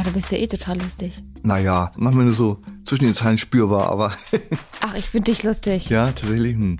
[0.00, 1.12] Ja, du bist ja eh total lustig.
[1.42, 4.14] Naja, manchmal nur so zwischen den Zeilen spürbar, aber
[4.80, 5.90] Ach, ich finde dich lustig.
[5.90, 6.54] ja, tatsächlich.
[6.54, 6.78] Hm.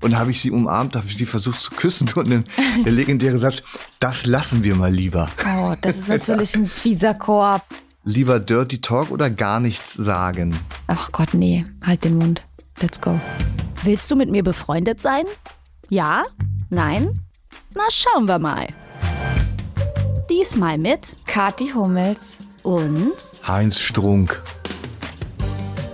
[0.00, 2.44] Und da habe ich sie umarmt, habe ich sie versucht zu küssen und dann
[2.86, 3.62] der legendäre Satz,
[4.00, 5.28] das lassen wir mal lieber.
[5.44, 7.66] Oh, das ist natürlich ein fieser Korb.
[8.04, 10.58] Lieber Dirty Talk oder gar nichts sagen.
[10.86, 11.64] Ach Gott, nee.
[11.84, 12.46] Halt den Mund.
[12.80, 13.20] Let's go.
[13.84, 15.24] Willst du mit mir befreundet sein?
[15.90, 16.22] Ja?
[16.70, 17.20] Nein?
[17.74, 18.68] Na, schauen wir mal.
[20.30, 22.36] Diesmal mit Kati Hummels.
[22.62, 23.14] und
[23.46, 24.42] Heinz Strunk.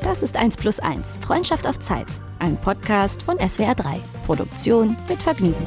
[0.03, 1.19] das ist 1 plus 1.
[1.25, 2.07] Freundschaft auf Zeit.
[2.41, 4.01] Ein Podcast von SWR 3.
[4.27, 5.65] Produktion mit Vergnügen.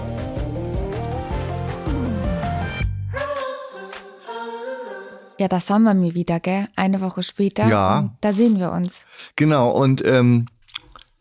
[5.40, 6.68] Ja, das haben wir mir wieder, gell?
[6.76, 7.68] Eine Woche später.
[7.68, 8.14] Ja.
[8.22, 9.06] Da sehen wir uns.
[9.36, 10.48] Genau, und ähm,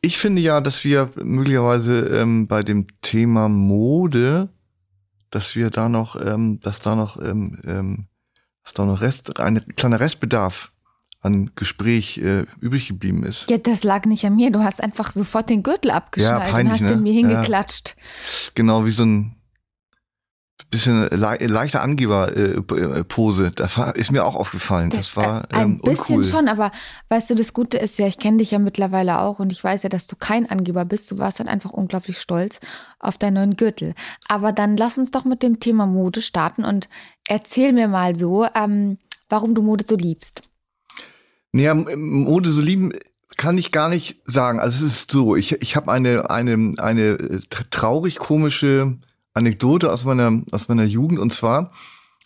[0.01, 4.49] ich finde ja, dass wir möglicherweise ähm, bei dem Thema Mode,
[5.37, 8.07] dass wir da noch, ähm, dass da noch, ähm, ähm,
[8.65, 10.73] dass da noch Rest, ein kleiner Restbedarf
[11.21, 13.51] an Gespräch äh, übrig geblieben ist.
[13.51, 14.51] Ja, das lag nicht an mir.
[14.51, 16.93] Du hast einfach sofort den Gürtel abgeschnallt peinlich, und hast ne?
[16.97, 17.29] ihn mir Ja.
[17.29, 17.97] hingeklatscht.
[18.55, 19.36] Genau wie so ein
[20.71, 23.51] bisschen le leichte Angeberpose.
[23.55, 24.91] Das war- ist mir auch aufgefallen.
[24.91, 26.25] Das war äh, ein ähm, bisschen uncool.
[26.25, 26.73] schon, aber
[27.09, 29.83] weißt du, das Gute ist ja, ich kenne dich ja mittlerweile auch und ich weiß
[29.85, 31.11] ja, dass du kein Angeber bist.
[31.11, 32.59] Du warst dann einfach unglaublich stolz
[32.99, 33.95] auf deinen neuen Gürtel.
[34.29, 36.89] Aber dann lass uns doch mit dem Thema Mode starten und
[37.29, 40.43] erzähl mir mal so, ähm, warum du Mode so liebst.
[41.53, 42.93] Naja, Mode so lieben
[43.37, 44.61] kann ich gar nicht sagen.
[44.61, 48.97] Also es ist so, ich, ich habe eine, eine, eine äh, tr- traurig komische
[49.37, 51.73] Anekdote aus meiner, aus meiner Jugend und zwar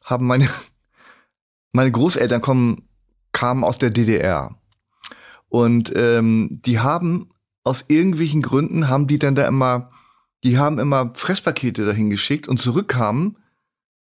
[0.05, 0.49] haben meine,
[1.73, 2.89] meine Großeltern kommen,
[3.33, 4.57] kamen aus der DDR.
[5.49, 7.29] Und ähm, die haben
[7.65, 9.91] aus irgendwelchen Gründen haben die dann da immer,
[10.45, 13.37] die haben immer Fresspakete dahin geschickt und zurückkamen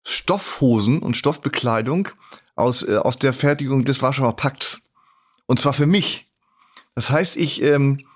[0.03, 2.09] Stoffhosen und Stoffbekleidung
[2.57, 4.83] aus, äh, aus der Fertigung des Warschauer Pakts.
[5.47, 6.27] Und zwar für mich.
[6.95, 8.07] Das heißt, ich ähm,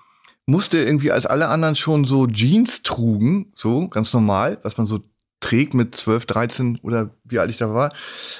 [0.49, 4.99] musste irgendwie, als alle anderen schon so Jeans trugen, so ganz normal, was man so
[5.39, 7.93] trägt mit 12, 13 oder wie alt ich da war,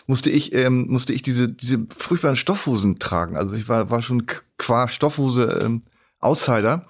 [0.08, 3.38] musste ich, ähm, musste ich diese, diese furchtbaren Stoffhosen tragen.
[3.38, 4.26] Also ich war, war schon
[4.58, 5.84] qua Stoffhose ähm,
[6.20, 6.86] Outsider.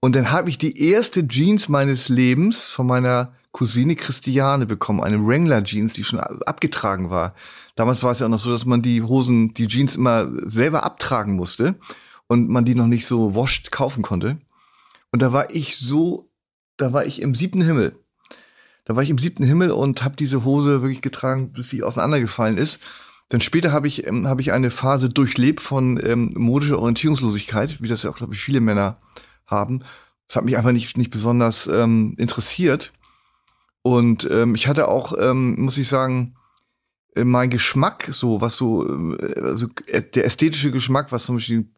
[0.00, 5.24] Und dann habe ich die erste Jeans meines Lebens von meiner Cousine Christiane bekommen, eine
[5.26, 7.34] Wrangler Jeans, die schon abgetragen war.
[7.74, 10.84] Damals war es ja auch noch so, dass man die Hosen, die Jeans immer selber
[10.84, 11.76] abtragen musste
[12.30, 14.38] und man die noch nicht so washed kaufen konnte.
[15.10, 16.30] Und da war ich so,
[16.76, 17.98] da war ich im siebten Himmel.
[18.84, 22.56] Da war ich im siebten Himmel und habe diese Hose wirklich getragen, bis sie auseinandergefallen
[22.56, 22.78] ist.
[23.30, 27.88] Dann später habe ich, ähm, habe ich eine Phase durchlebt von ähm, modischer Orientierungslosigkeit, wie
[27.88, 28.98] das ja auch, glaube ich, viele Männer
[29.46, 29.82] haben.
[30.28, 32.92] Das hat mich einfach nicht, nicht besonders ähm, interessiert.
[33.82, 36.36] Und ähm, ich hatte auch, ähm, muss ich sagen,
[37.16, 38.86] äh, mein Geschmack, so was so,
[39.18, 41.68] äh, also äh, der ästhetische Geschmack, was zum Beispiel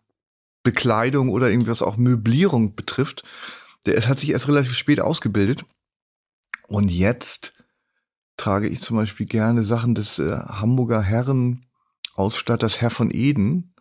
[0.62, 3.22] Bekleidung oder irgendwas auch Möblierung betrifft,
[3.86, 5.64] der hat sich erst relativ spät ausgebildet.
[6.68, 7.52] Und jetzt
[8.36, 13.74] trage ich zum Beispiel gerne Sachen des äh, Hamburger Herrenausstatters Herr von Eden.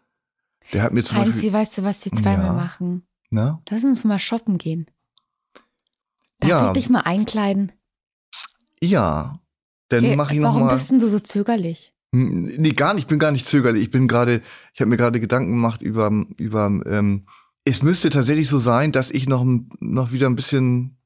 [0.73, 1.53] Der hat mir zum Heinzi, Beispiel.
[1.53, 2.53] weißt du, was wir zweimal Ja.
[2.53, 3.07] machen?
[3.29, 3.61] Na?
[3.69, 4.87] Lass uns mal shoppen gehen.
[6.39, 6.67] Darf Ja.
[6.67, 7.71] ich dich mal einkleiden?
[8.81, 9.39] Ja.
[9.89, 10.73] Dann Okay, mache ich noch Warum mal.
[10.73, 11.93] bist denn du so zögerlich?
[12.13, 13.03] Hm, Nee, gar nicht.
[13.03, 13.83] Ich bin gar nicht zögerlich.
[13.83, 14.41] Ich bin gerade,
[14.73, 17.25] ich habe mir gerade Gedanken gemacht über, über, ähm,
[17.63, 19.45] es müsste tatsächlich so sein, dass ich noch,
[19.79, 20.97] noch wieder ein bisschen,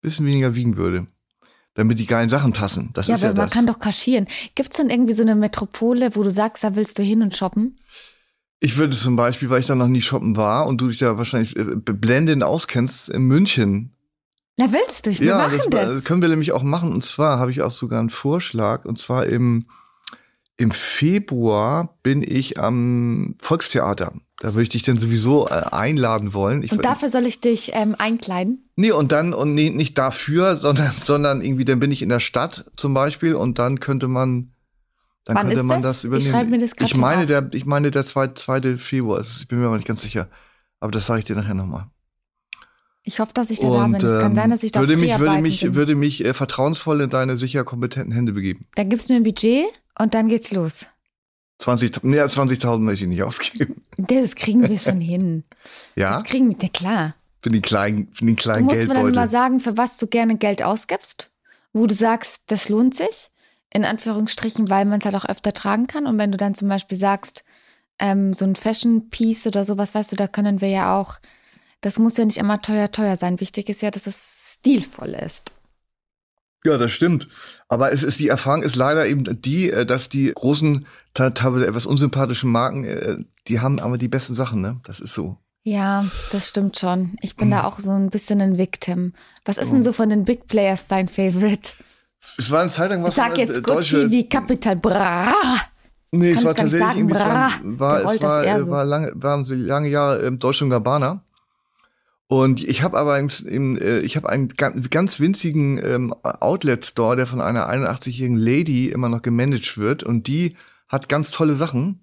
[0.00, 1.06] bisschen weniger wiegen würde.
[1.74, 2.90] Damit die geilen Sachen passen.
[2.94, 3.54] Das ja, ist aber ja man das.
[3.54, 4.26] kann doch kaschieren.
[4.56, 7.78] Gibt's dann irgendwie so eine Metropole, wo du sagst, da willst du hin und shoppen?
[8.58, 11.16] Ich würde zum Beispiel, weil ich da noch nie shoppen war und du dich da
[11.16, 13.94] wahrscheinlich äh, blendend auskennst, in München.
[14.56, 15.18] Na, willst du?
[15.18, 16.04] Wir machen das, das.
[16.04, 16.92] können wir nämlich auch machen.
[16.92, 18.84] Und zwar habe ich auch sogar einen Vorschlag.
[18.84, 19.66] Und zwar im,
[20.60, 24.12] im Februar bin ich am Volkstheater.
[24.40, 26.62] Da würde ich dich dann sowieso äh, einladen wollen.
[26.62, 28.68] Ich, Und dafür soll ich dich ähm, einkleiden?
[28.76, 32.20] nee, und dann, und nee, nicht dafür, sondern, sondern irgendwie, dann bin ich in der
[32.20, 34.52] Stadt zum Beispiel und dann könnte man,
[35.24, 36.02] dann Wann könnte man das?
[36.02, 36.30] das Ich übernehmen.
[36.30, 37.26] schreibe mir das ich meine, auf.
[37.28, 38.34] der, ich meine, der 2.
[38.34, 38.76] 2.
[38.76, 39.40] Februar ist.
[39.40, 40.28] Ich bin mir aber nicht ganz sicher.
[40.78, 41.86] Aber das sage ich dir nachher nochmal.
[43.06, 43.94] Ich hoffe, dass ich da da bin.
[43.94, 45.74] Es kann ähm, sein, dass ich da würde mich, würde mich, bin.
[45.74, 48.66] würde mich äh, vertrauensvoll in deine sicher kompetenten Hände begeben.
[48.74, 49.64] Dann gibst du mir ein Budget
[50.00, 50.86] und dann geht's los.
[51.58, 53.82] 20, mehr als 20.000 möchte ich nicht ausgeben.
[53.98, 55.44] Das kriegen wir schon hin.
[55.94, 57.14] Ja, Das kriegen wir, ja klar.
[57.42, 59.14] für den kleinen, für den Du kleinen musst mir dann Geldbeutel.
[59.16, 61.30] mal sagen, für was du gerne Geld ausgibst,
[61.72, 63.30] wo du sagst, das lohnt sich,
[63.72, 66.06] in Anführungsstrichen, weil man es halt auch öfter tragen kann.
[66.06, 67.44] Und wenn du dann zum Beispiel sagst,
[67.98, 71.16] ähm, so ein Fashion-Piece oder sowas, weißt du, da können wir ja auch,
[71.82, 73.38] das muss ja nicht immer teuer, teuer sein.
[73.38, 75.52] Wichtig ist ja, dass es stilvoll ist.
[76.64, 77.28] Ja, das stimmt.
[77.68, 81.86] Aber es ist die Erfahrung ist leider eben die, äh, dass die großen, teilweise etwas
[81.86, 83.18] unsympathischen Marken, äh,
[83.48, 84.80] die haben aber die besten Sachen, ne?
[84.84, 85.36] Das ist so.
[85.62, 87.16] Ja, das stimmt schon.
[87.20, 87.52] Ich bin mhm.
[87.52, 89.12] da auch so ein bisschen ein Victim.
[89.44, 91.72] Was ist denn so von den Big Players dein Favorite?
[92.38, 93.14] Es war eine Zeit lang was.
[93.14, 95.34] Sag jetzt äh, Gucci wie Capital Bra.
[96.12, 98.70] Nee, es war tatsächlich sagen, irgendwie, bra, war, es war, war, so.
[98.72, 101.22] war lange, waren so lange Jahre ähm, Deutsche und Gabbana.
[102.30, 107.40] Und ich habe aber einen, äh, ich habe einen ganz winzigen ähm, Outlet-Store, der von
[107.40, 110.04] einer 81-jährigen Lady immer noch gemanagt wird.
[110.04, 110.56] Und die
[110.86, 112.02] hat ganz tolle Sachen.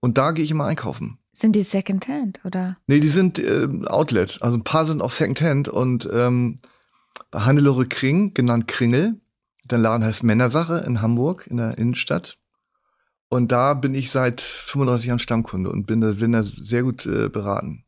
[0.00, 1.18] Und da gehe ich immer einkaufen.
[1.30, 2.76] Sind die Secondhand oder?
[2.88, 4.42] Nee, die sind äh, Outlet.
[4.42, 5.68] Also ein paar sind auch Secondhand.
[5.68, 6.56] Und ähm,
[7.30, 9.20] bei Hannelore Kring, genannt Kringel,
[9.62, 12.36] der Laden heißt Männersache in Hamburg, in der Innenstadt.
[13.28, 17.06] Und da bin ich seit 35 Jahren Stammkunde und bin da, bin da sehr gut
[17.06, 17.84] äh, beraten.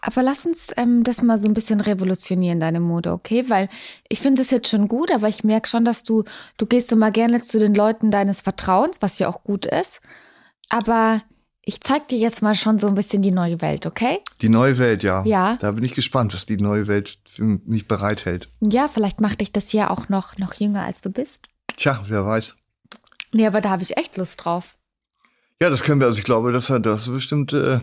[0.00, 3.44] Aber lass uns ähm, das mal so ein bisschen revolutionieren, deine Mode, okay?
[3.48, 3.68] Weil
[4.08, 6.24] ich finde das jetzt schon gut, aber ich merke schon, dass du,
[6.58, 10.00] du gehst immer gerne zu den Leuten deines Vertrauens, was ja auch gut ist.
[10.68, 11.22] Aber
[11.64, 14.18] ich zeig dir jetzt mal schon so ein bisschen die neue Welt, okay?
[14.40, 15.24] Die neue Welt, ja.
[15.24, 15.56] Ja.
[15.60, 18.48] Da bin ich gespannt, was die neue Welt für mich bereithält.
[18.60, 21.46] Ja, vielleicht macht dich das ja auch noch, noch jünger, als du bist.
[21.76, 22.56] Tja, wer weiß.
[23.32, 24.74] Nee, aber da habe ich echt Lust drauf.
[25.60, 26.06] Ja, das können wir.
[26.08, 27.78] Also ich glaube, das hat das bestimmt äh,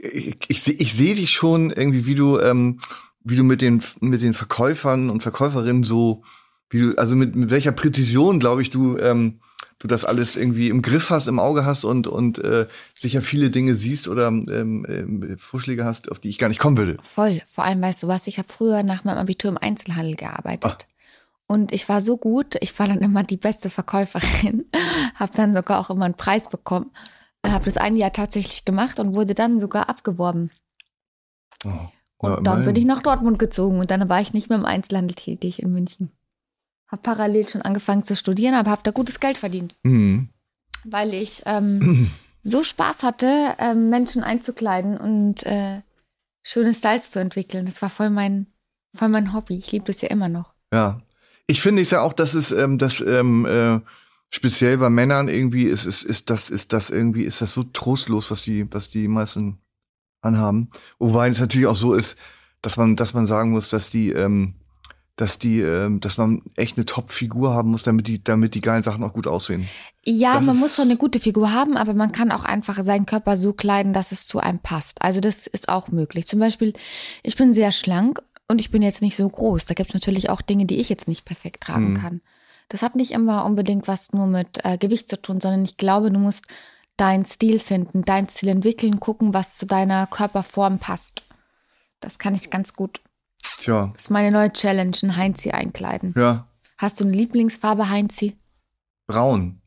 [0.00, 2.80] ich, ich, ich sehe dich schon irgendwie, wie du, ähm,
[3.22, 6.22] wie du mit den, mit den Verkäufern und Verkäuferinnen so,
[6.70, 9.40] wie du, also mit, mit welcher Präzision, glaube ich, du, ähm,
[9.78, 13.50] du das alles irgendwie im Griff hast, im Auge hast und, und äh, sicher viele
[13.50, 16.96] Dinge siehst oder ähm, ähm, Vorschläge hast, auf die ich gar nicht kommen würde.
[17.02, 17.42] Voll.
[17.46, 20.76] Vor allem, weißt du was, ich habe früher nach meinem Abitur im Einzelhandel gearbeitet.
[20.80, 20.96] Ach.
[21.48, 24.64] Und ich war so gut, ich war dann immer die beste Verkäuferin,
[25.14, 26.90] habe dann sogar auch immer einen Preis bekommen
[27.52, 30.50] habe das ein Jahr tatsächlich gemacht und wurde dann sogar abgeworben.
[31.64, 31.88] Oh,
[32.18, 34.64] und ja, dann bin ich nach Dortmund gezogen und dann war ich nicht mehr im
[34.64, 36.10] Einzelhandel tätig in München.
[36.88, 39.76] Habe parallel schon angefangen zu studieren, aber habe da gutes Geld verdient.
[39.82, 40.28] Mhm.
[40.84, 42.10] Weil ich ähm,
[42.42, 45.82] so Spaß hatte, ähm, Menschen einzukleiden und äh,
[46.42, 47.66] schöne Styles zu entwickeln.
[47.66, 48.46] Das war voll mein,
[48.96, 49.56] voll mein Hobby.
[49.56, 50.54] Ich liebe das ja immer noch.
[50.72, 51.00] Ja.
[51.48, 53.80] Ich finde es ja auch, dass es, ähm, dass ähm, äh,
[54.36, 58.30] speziell bei Männern irgendwie ist, ist, ist das, ist das irgendwie, ist das so trostlos,
[58.30, 59.58] was die, was die meisten
[60.20, 60.70] anhaben.
[60.98, 62.18] Wobei es natürlich auch so ist,
[62.60, 64.54] dass man, dass man sagen muss, dass die, ähm,
[65.16, 68.82] dass die, ähm, dass man echt eine Top-Figur haben muss, damit die, damit die geilen
[68.82, 69.66] Sachen auch gut aussehen.
[70.04, 73.06] Ja, das man muss schon eine gute Figur haben, aber man kann auch einfach seinen
[73.06, 75.00] Körper so kleiden, dass es zu einem passt.
[75.00, 76.28] Also das ist auch möglich.
[76.28, 76.74] Zum Beispiel,
[77.22, 79.64] ich bin sehr schlank und ich bin jetzt nicht so groß.
[79.64, 81.98] Da gibt es natürlich auch Dinge, die ich jetzt nicht perfekt tragen mhm.
[81.98, 82.20] kann.
[82.68, 86.10] Das hat nicht immer unbedingt was nur mit äh, Gewicht zu tun, sondern ich glaube,
[86.10, 86.46] du musst
[86.96, 91.22] deinen Stil finden, deinen Stil entwickeln, gucken, was zu deiner Körperform passt.
[92.00, 93.00] Das kann ich ganz gut.
[93.58, 93.90] Tja.
[93.92, 96.14] Das ist meine neue Challenge, ein Heinzi einkleiden.
[96.16, 96.48] Ja.
[96.78, 98.36] Hast du eine Lieblingsfarbe, Heinzi?
[99.06, 99.62] Braun.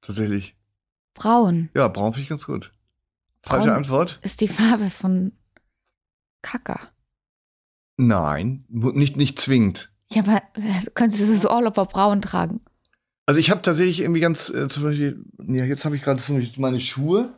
[0.00, 0.56] Tatsächlich.
[1.14, 1.70] Braun.
[1.74, 2.72] Ja, braun finde ich ganz gut.
[3.42, 4.18] Falsche braun Antwort?
[4.22, 5.32] Ist die Farbe von
[6.42, 6.80] Kacker.
[7.96, 9.92] Nein, nicht, nicht zwingend.
[10.14, 12.60] Ja, aber äh, könntest du so all over braun tragen?
[13.26, 16.22] Also ich habe tatsächlich irgendwie ganz, äh, zum Beispiel, ja, jetzt habe ich gerade
[16.58, 17.32] meine Schuhe,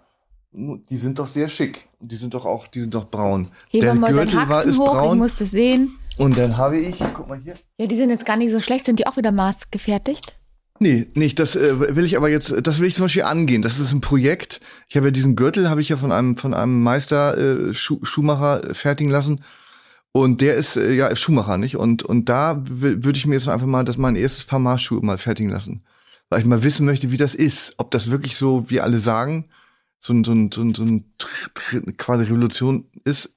[0.52, 1.86] die sind doch sehr schick.
[2.00, 3.50] Die sind doch auch, die sind doch braun.
[3.68, 5.16] Heben Der mal Gürtel war ist hoch, braun.
[5.16, 5.98] Ich muss das sehen.
[6.16, 7.54] Und dann habe ich, guck mal hier.
[7.78, 8.84] Ja, die sind jetzt gar nicht so schlecht.
[8.86, 10.38] Sind die auch wieder maßgefertigt?
[10.78, 11.38] Nee, nicht.
[11.38, 13.62] Das äh, will ich aber jetzt, das will ich zum Beispiel angehen.
[13.62, 14.60] Das ist ein Projekt.
[14.88, 18.04] Ich habe ja diesen Gürtel, habe ich ja von einem, von einem Meister äh, Schuh,
[18.04, 19.42] Schuhmacher fertigen lassen.
[20.16, 21.76] Und der ist äh, ja Schuhmacher, nicht?
[21.76, 25.18] Und, und da würde ich mir jetzt einfach mal das mein erstes Paar Maßschuhe mal
[25.18, 25.84] fertigen lassen.
[26.30, 27.74] Weil ich mal wissen möchte, wie das ist.
[27.76, 29.50] Ob das wirklich so, wie alle sagen,
[29.98, 31.12] so ein, so ein, so ein, so ein
[31.98, 33.36] quasi Revolution ist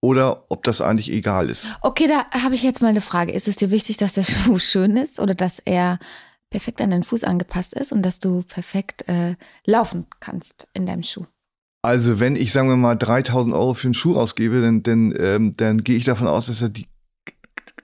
[0.00, 1.68] oder ob das eigentlich egal ist.
[1.80, 3.30] Okay, da habe ich jetzt mal eine Frage.
[3.30, 6.00] Ist es dir wichtig, dass der Schuh schön ist oder dass er
[6.50, 11.04] perfekt an deinen Fuß angepasst ist und dass du perfekt äh, laufen kannst in deinem
[11.04, 11.26] Schuh?
[11.86, 15.54] Also wenn ich, sagen wir mal, 3000 Euro für einen Schuh ausgebe, dann, dann, ähm,
[15.56, 16.88] dann gehe ich davon aus, dass er die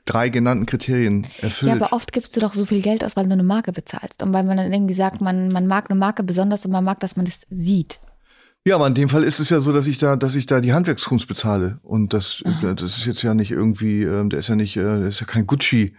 [0.05, 1.71] drei genannten Kriterien erfüllt.
[1.71, 4.25] Ja, aber oft gibst du doch so viel Geld aus, weil du eine Marke bezahlst.
[4.25, 6.99] Und weil man dann irgendwie sagt, man, man mag eine Marke besonders und man mag,
[6.99, 8.01] dass man das sieht.
[8.67, 10.61] Ja, aber in dem Fall ist es ja so, dass ich da, dass ich da
[10.61, 11.79] die Handwerkskunst bezahle.
[11.85, 12.75] Und das, Aha.
[12.75, 15.27] das ist jetzt ja nicht irgendwie, äh, der ist ja nicht, äh, der ist ja
[15.27, 15.95] kein Gucci.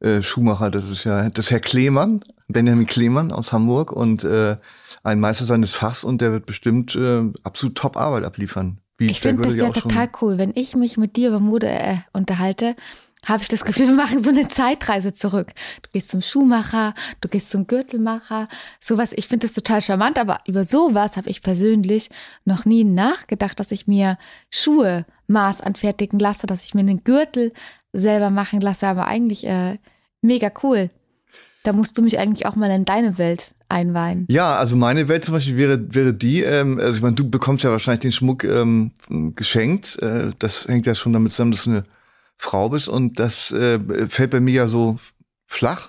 [0.00, 2.20] Äh, Schuhmacher, das ist ja das ist Herr Klemann,
[2.52, 4.56] Benjamin Klemann aus Hamburg und äh,
[5.02, 8.78] ein Meister seines Fachs und der wird bestimmt äh, absolut top Arbeit abliefern.
[8.98, 10.38] Wie ich finde das ja total cool.
[10.38, 12.76] Wenn ich mich mit dir über Mode äh, unterhalte,
[13.24, 15.52] habe ich das Gefühl, wir machen so eine Zeitreise zurück.
[15.82, 18.48] Du gehst zum Schuhmacher, du gehst zum Gürtelmacher,
[18.80, 19.12] sowas.
[19.14, 22.10] Ich finde das total charmant, aber über sowas habe ich persönlich
[22.44, 24.18] noch nie nachgedacht, dass ich mir
[24.50, 27.52] Schuhe Maß anfertigen lasse, dass ich mir einen Gürtel
[27.92, 28.88] selber machen lasse.
[28.88, 29.78] Aber eigentlich äh,
[30.22, 30.90] Mega cool.
[31.64, 34.26] Da musst du mich eigentlich auch mal in deine Welt einweihen.
[34.28, 37.64] Ja, also meine Welt zum Beispiel wäre, wäre die, ähm, also ich meine, du bekommst
[37.64, 38.92] ja wahrscheinlich den Schmuck ähm,
[39.36, 40.00] geschenkt.
[40.02, 41.84] Äh, das hängt ja schon damit zusammen, dass du eine
[42.36, 43.78] Frau bist und das äh,
[44.08, 44.98] fällt bei mir ja so
[45.46, 45.88] flach.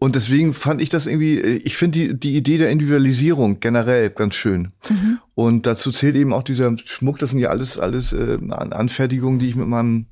[0.00, 4.36] Und deswegen fand ich das irgendwie, ich finde die, die Idee der Individualisierung generell ganz
[4.36, 4.72] schön.
[4.88, 5.18] Mhm.
[5.34, 9.48] Und dazu zählt eben auch dieser Schmuck, das sind ja alles, alles äh, Anfertigungen, die
[9.48, 10.06] ich mit meinem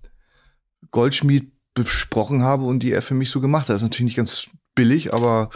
[0.91, 3.75] Goldschmied besprochen habe und die er für mich so gemacht hat.
[3.75, 5.51] Das ist natürlich nicht ganz billig, aber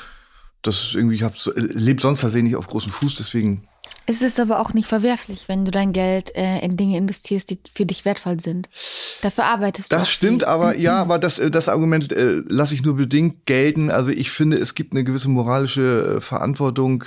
[0.63, 3.63] das ist irgendwie, ich hab, lebe sonst tatsächlich nicht auf großen Fuß, deswegen.
[4.07, 7.61] Es ist aber auch nicht verwerflich, wenn du dein Geld äh, in Dinge investierst, die
[7.73, 8.69] für dich wertvoll sind.
[9.23, 9.97] Dafür arbeitest du.
[9.97, 10.49] Das stimmt, viel.
[10.49, 13.91] aber ja, aber das, äh, das Argument äh, lasse ich nur bedingt gelten.
[13.91, 17.05] Also ich finde, es gibt eine gewisse moralische äh, Verantwortung,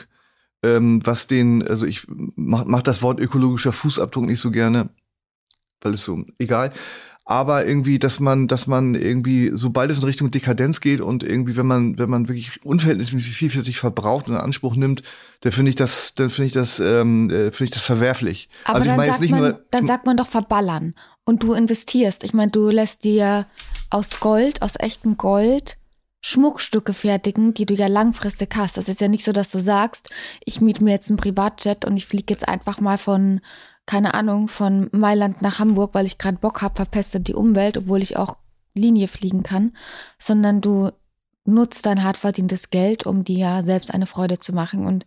[0.64, 4.90] ähm, was den, also ich mach, mach das Wort ökologischer Fußabdruck nicht so gerne,
[5.82, 6.72] weil es so egal
[7.26, 11.56] aber irgendwie, dass man, dass man irgendwie, sobald es in Richtung Dekadenz geht und irgendwie,
[11.56, 15.04] wenn man, wenn man wirklich unverhältnismäßig viel für sich verbraucht und in Anspruch nimmt,
[15.42, 18.50] dann finde ich das, dann finde ich das, ähm, äh, finde ich das verwerflich.
[18.66, 19.66] Aber also ich meine jetzt nicht man, nur.
[19.72, 22.26] Dann sagt man doch verballern und du investierst.
[22.26, 23.46] Ich meine, du lässt dir
[23.90, 25.78] aus Gold, aus echtem Gold
[26.26, 28.78] Schmuckstücke fertigen, die du ja langfristig hast.
[28.78, 30.10] Das ist ja nicht so, dass du sagst,
[30.46, 33.42] ich miete mir jetzt einen Privatjet und ich fliege jetzt einfach mal von
[33.86, 38.02] keine Ahnung, von Mailand nach Hamburg, weil ich gerade Bock habe, verpestet die Umwelt, obwohl
[38.02, 38.38] ich auch
[38.74, 39.76] Linie fliegen kann,
[40.18, 40.92] sondern du
[41.46, 44.86] nutzt dein hart verdientes Geld, um dir ja selbst eine Freude zu machen.
[44.86, 45.06] Und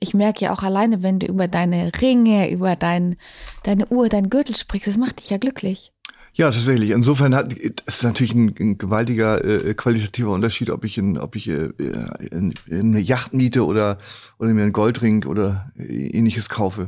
[0.00, 3.16] ich merke ja auch alleine, wenn du über deine Ringe, über dein,
[3.62, 5.93] deine Uhr, dein Gürtel sprichst, das macht dich ja glücklich.
[6.36, 6.90] Ja, tatsächlich.
[6.90, 11.36] Insofern hat es ist natürlich ein, ein gewaltiger äh, qualitativer Unterschied, ob ich in, ob
[11.36, 11.70] ich äh,
[12.30, 13.98] in, in eine Yacht miete oder
[14.38, 16.86] oder mir einen Goldring oder ähnliches kaufe.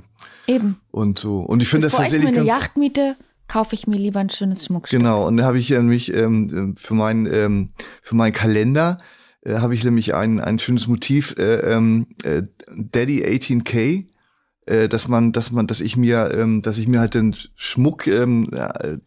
[0.48, 0.80] Eben.
[0.90, 1.40] Und so.
[1.40, 4.18] Und ich finde das tatsächlich ich mir eine ganz Yacht miete, kaufe ich mir lieber
[4.18, 4.98] ein schönes Schmuckstück.
[4.98, 5.28] Genau.
[5.28, 7.68] Und da habe ich nämlich ähm, für meinen ähm,
[8.02, 8.98] für meinen Kalender
[9.42, 12.42] äh, habe ich nämlich ein ein schönes Motiv äh, ähm, äh,
[12.74, 14.06] Daddy 18K
[14.66, 18.06] äh, dass man, dass man, dass ich mir, ähm, dass ich mir halt den Schmuck,
[18.06, 18.50] ähm,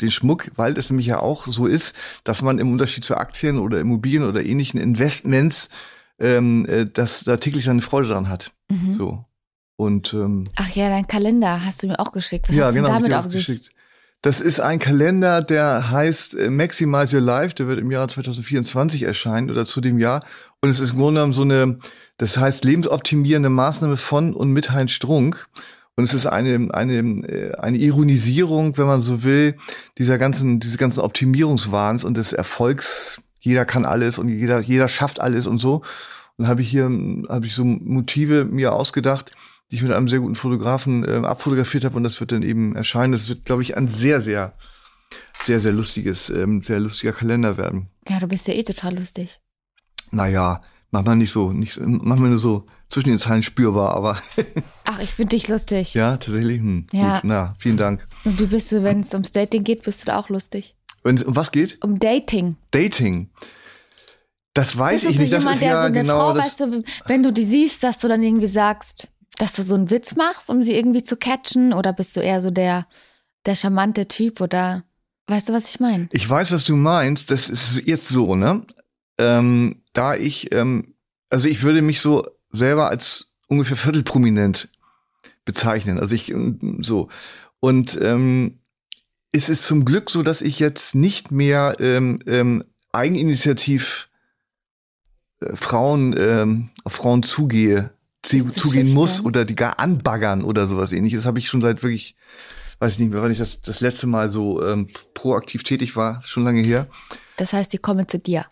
[0.01, 3.59] den Schmuck, weil es nämlich ja auch so ist, dass man im Unterschied zu Aktien
[3.59, 5.69] oder Immobilien oder ähnlichen Investments,
[6.19, 8.51] ähm, äh, dass da täglich seine Freude dran hat.
[8.69, 8.91] Mhm.
[8.91, 9.25] So.
[9.75, 12.49] Und ähm, ach ja, dein Kalender hast du mir auch geschickt.
[12.49, 13.45] Was ja, genau, damit auf sich?
[13.47, 13.71] geschickt.
[14.21, 17.55] Das ist ein Kalender, der heißt äh, Maximize Your Life.
[17.55, 20.25] Der wird im Jahr 2024 erscheinen oder zu dem Jahr.
[20.61, 21.77] Und es ist im Grunde genommen so eine,
[22.17, 25.47] das heißt lebensoptimierende Maßnahme von und mit Heinz Strunk.
[25.95, 26.93] Und es ist eine, eine,
[27.29, 29.55] äh, eine Ironisierung, wenn man so will,
[29.97, 33.21] dieser ganzen, diese ganzen Optimierungswahns und des Erfolgs.
[33.39, 35.81] Jeder kann alles und jeder, jeder schafft alles und so.
[36.35, 36.89] Und habe ich hier,
[37.29, 39.31] habe ich so Motive mir ausgedacht,
[39.71, 42.75] die ich mit einem sehr guten Fotografen äh, abfotografiert habe und das wird dann eben
[42.75, 43.11] erscheinen.
[43.11, 44.53] Das wird, glaube ich, ein sehr, sehr,
[45.43, 47.89] sehr, sehr lustiges, ähm, sehr lustiger Kalender werden.
[48.07, 49.39] Ja, du bist ja eh total lustig.
[50.11, 50.61] Naja,
[50.91, 54.19] mach mal nicht so, nicht, mach mal nur so zwischen den Zeilen spürbar, aber.
[54.85, 55.93] Ach, ich finde dich lustig.
[55.93, 56.57] Ja, tatsächlich.
[56.57, 57.15] Hm, ja.
[57.15, 58.07] Gut, na, vielen Dank.
[58.25, 60.75] Und du bist, wenn es ums Dating geht, bist du da auch lustig.
[61.03, 61.77] Wenn es um was geht?
[61.83, 62.57] Um Dating.
[62.71, 63.29] Dating.
[64.55, 65.31] Das weiß ich nicht.
[65.31, 66.45] Jemand, das ist ja so genau Frau, das.
[66.45, 69.07] weißt du, wenn du die siehst, dass du dann irgendwie sagst,
[69.39, 71.74] dass du so einen Witz machst, um sie irgendwie zu catchen?
[71.74, 72.86] Oder bist du eher so der,
[73.46, 74.84] der charmante Typ oder
[75.27, 76.10] weißt du, was ich meine?
[76.12, 77.31] Ich weiß, was du meinst.
[77.31, 78.63] Das ist jetzt so, ne?
[79.17, 80.93] Ähm, da ich, ähm,
[81.29, 84.67] also ich würde mich so selber als ungefähr viertelprominent
[85.46, 86.00] bezeichnen.
[86.00, 86.36] Also ich
[86.81, 87.08] so.
[87.62, 88.60] Und ähm,
[89.31, 94.10] es ist zum Glück so, dass ich jetzt nicht mehr ähm, ähm, eigeninitiativ
[95.39, 100.91] äh, Frauen ähm, auf Frauen zugehe, zu, zugehen muss oder die gar anbaggern oder sowas
[100.91, 101.19] ähnliches.
[101.19, 102.15] Das habe ich schon seit wirklich,
[102.79, 106.21] weiß ich nicht mehr, wann ich das das letzte Mal so ähm, proaktiv tätig war,
[106.23, 106.88] schon lange her.
[107.38, 108.45] Das heißt, die kommen zu dir.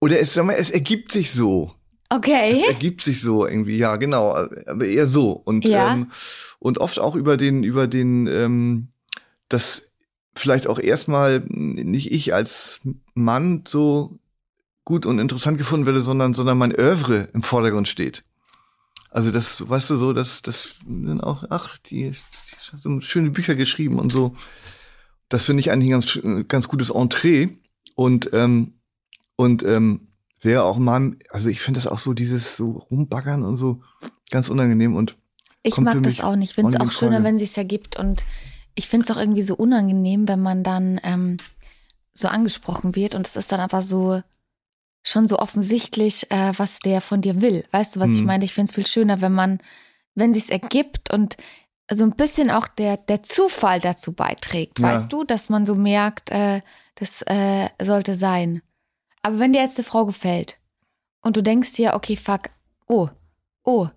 [0.00, 1.74] Oder es, sag mal, es ergibt sich so.
[2.08, 2.50] Okay.
[2.52, 5.30] Es ergibt sich so irgendwie, ja, genau, aber eher so.
[5.30, 5.92] Und, ja.
[5.92, 6.10] ähm,
[6.58, 8.88] und oft auch über den, über den, ähm,
[9.48, 9.92] das
[10.34, 12.80] vielleicht auch erstmal nicht ich als
[13.14, 14.18] Mann so
[14.90, 18.24] gut und interessant gefunden werde, sondern, sondern mein Övre im Vordergrund steht.
[19.10, 23.30] Also das, weißt du, so, dass das dann auch, ach, die, die hat so schöne
[23.30, 24.36] Bücher geschrieben und so.
[25.28, 27.48] Das finde ich eigentlich ein ganz, ganz gutes Entree.
[27.94, 28.74] Und, ähm,
[29.36, 30.08] und ähm,
[30.40, 33.82] wäre auch mal, also ich finde das auch so, dieses so rumbaggern und so
[34.30, 35.16] ganz unangenehm und
[35.62, 36.50] ich mag das auch nicht.
[36.50, 37.98] Ich finde es auch schöner, wenn es ergibt.
[37.98, 38.24] Und
[38.74, 41.36] ich finde es auch irgendwie so unangenehm, wenn man dann ähm,
[42.14, 44.22] so angesprochen wird und es ist dann aber so,
[45.02, 47.64] schon so offensichtlich, äh, was der von dir will.
[47.70, 48.14] Weißt du, was hm.
[48.16, 48.44] ich meine?
[48.44, 49.60] Ich finde es viel schöner, wenn man,
[50.14, 51.36] wenn sich's ergibt und
[51.90, 54.88] so ein bisschen auch der, der Zufall dazu beiträgt, ja.
[54.92, 56.60] weißt du, dass man so merkt, äh,
[56.94, 58.62] das äh, sollte sein.
[59.22, 60.58] Aber wenn dir jetzt eine Frau gefällt
[61.20, 62.50] und du denkst dir, okay, fuck,
[62.86, 63.08] oh,
[63.64, 63.88] oh,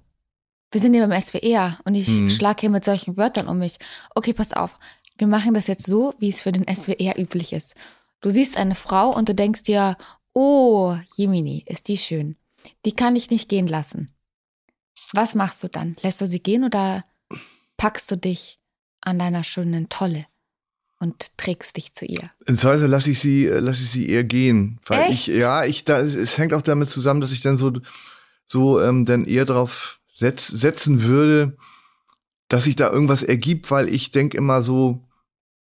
[0.72, 2.30] wir sind hier beim SWR und ich Mhm.
[2.32, 3.78] schlag hier mit solchen Wörtern um mich.
[4.16, 4.80] Okay, pass auf.
[5.18, 7.78] Wir machen das jetzt so, wie es für den SWR üblich ist.
[8.22, 9.98] Du siehst eine Frau und du denkst dir,
[10.34, 12.36] oh, Jemini, ist die schön.
[12.86, 14.12] Die kann ich nicht gehen lassen.
[15.14, 15.96] Was machst du dann?
[16.02, 17.04] Lässt du sie gehen oder
[17.78, 18.60] packst du dich
[19.02, 20.26] an deiner schönen Tolle
[21.00, 22.32] und trägst dich zu ihr?
[22.48, 24.80] In Zweifel lasse ich sie, äh, lasse ich sie eher gehen.
[24.86, 25.28] Weil Echt?
[25.28, 27.74] ich, ja, ich, da, es hängt auch damit zusammen, dass ich dann so,
[28.46, 31.58] so, ähm, dann eher drauf setz, setzen würde,
[32.48, 35.04] dass sich da irgendwas ergibt, weil ich denke immer so,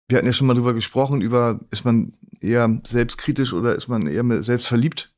[0.08, 4.06] wir hatten ja schon mal drüber gesprochen, über, ist man eher selbstkritisch oder ist man
[4.06, 5.12] eher selbstverliebt?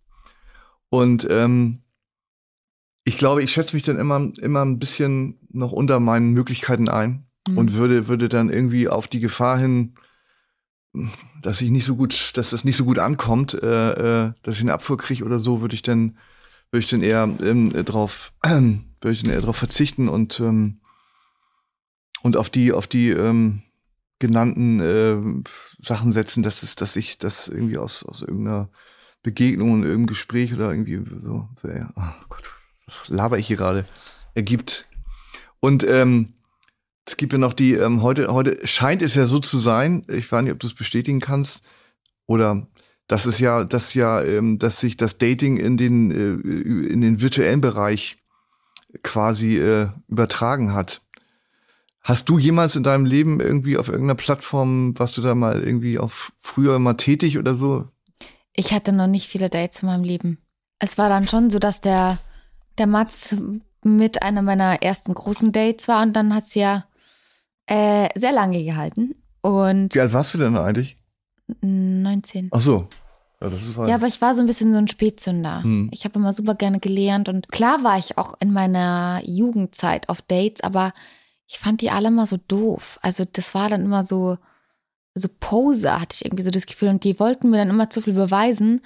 [0.89, 1.83] Und, ähm,
[3.05, 7.27] ich glaube, ich schätze mich dann immer, immer ein bisschen noch unter meinen Möglichkeiten ein
[7.49, 7.59] Mhm.
[7.59, 9.95] und würde, würde dann irgendwie auf die Gefahr hin,
[11.43, 14.63] dass ich nicht so gut, dass das nicht so gut ankommt, äh, äh, dass ich
[14.63, 16.17] eine Abfuhr kriege oder so, würde ich dann,
[16.71, 20.81] würde ich dann eher ähm, drauf, würde ich dann eher drauf verzichten und ähm,
[22.23, 23.63] und auf die, auf die ähm,
[24.19, 25.45] genannten äh,
[25.81, 28.71] Sachen setzen, dass es, dass ich das irgendwie aus aus irgendeiner
[29.23, 32.51] Begegnung und irgendeinem Gespräch oder irgendwie so, so ja, oh Gott,
[32.87, 33.85] was laber ich hier gerade,
[34.35, 34.87] ergibt.
[35.61, 36.35] Und ähm,
[37.07, 40.31] es gibt ja noch die, ähm, heute, heute scheint es ja so zu sein, ich
[40.31, 41.63] weiß nicht, ob du es bestätigen kannst,
[42.27, 42.67] oder
[43.07, 47.21] das ist ja, dass ja, ähm, dass sich das Dating in den, äh, in den
[47.21, 48.23] virtuellen Bereich
[49.03, 51.03] quasi äh, übertragen hat.
[52.07, 55.99] Hast du jemals in deinem Leben irgendwie auf irgendeiner Plattform, warst du da mal irgendwie
[55.99, 57.89] auf früher mal tätig oder so?
[58.55, 60.39] Ich hatte noch nicht viele Dates in meinem Leben.
[60.79, 62.21] Es war dann schon so, dass der,
[62.79, 63.35] der Mats
[63.83, 66.85] mit einer meiner ersten großen Dates war und dann hat's ja
[67.67, 69.17] äh, sehr lange gehalten.
[69.41, 70.97] Und Wie alt warst du denn eigentlich?
[71.61, 72.51] 19.
[72.53, 72.87] Ach so.
[73.41, 73.89] Ja, das ist halt.
[73.89, 75.65] Ja, aber ich war so ein bisschen so ein Spätzünder.
[75.65, 75.91] Hm.
[75.93, 80.23] Ich habe immer super gerne gelernt und klar war ich auch in meiner Jugendzeit auf
[80.23, 80.93] Dates, aber
[81.47, 82.99] ich fand die alle immer so doof.
[83.03, 84.39] Also das war dann immer so,
[85.15, 86.89] so Poser, hatte ich irgendwie so das Gefühl.
[86.89, 88.83] Und die wollten mir dann immer zu viel beweisen.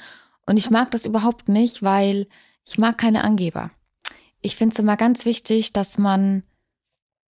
[0.47, 2.27] Und ich mag das überhaupt nicht, weil
[2.67, 3.71] ich mag keine Angeber.
[4.43, 6.43] Ich finde es immer ganz wichtig, dass man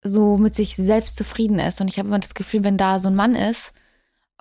[0.03, 1.81] so mit sich selbst zufrieden ist.
[1.81, 3.73] Und ich habe immer das Gefühl, wenn da so ein Mann ist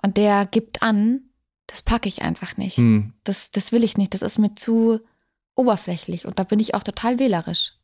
[0.02, 1.22] und der gibt an,
[1.66, 2.78] das packe ich einfach nicht.
[2.78, 3.12] hm.
[3.24, 4.14] Das, das will ich nicht.
[4.14, 5.00] Das ist mir zu
[5.54, 6.26] oberflächlich.
[6.26, 7.74] Und da bin ich auch total wählerisch.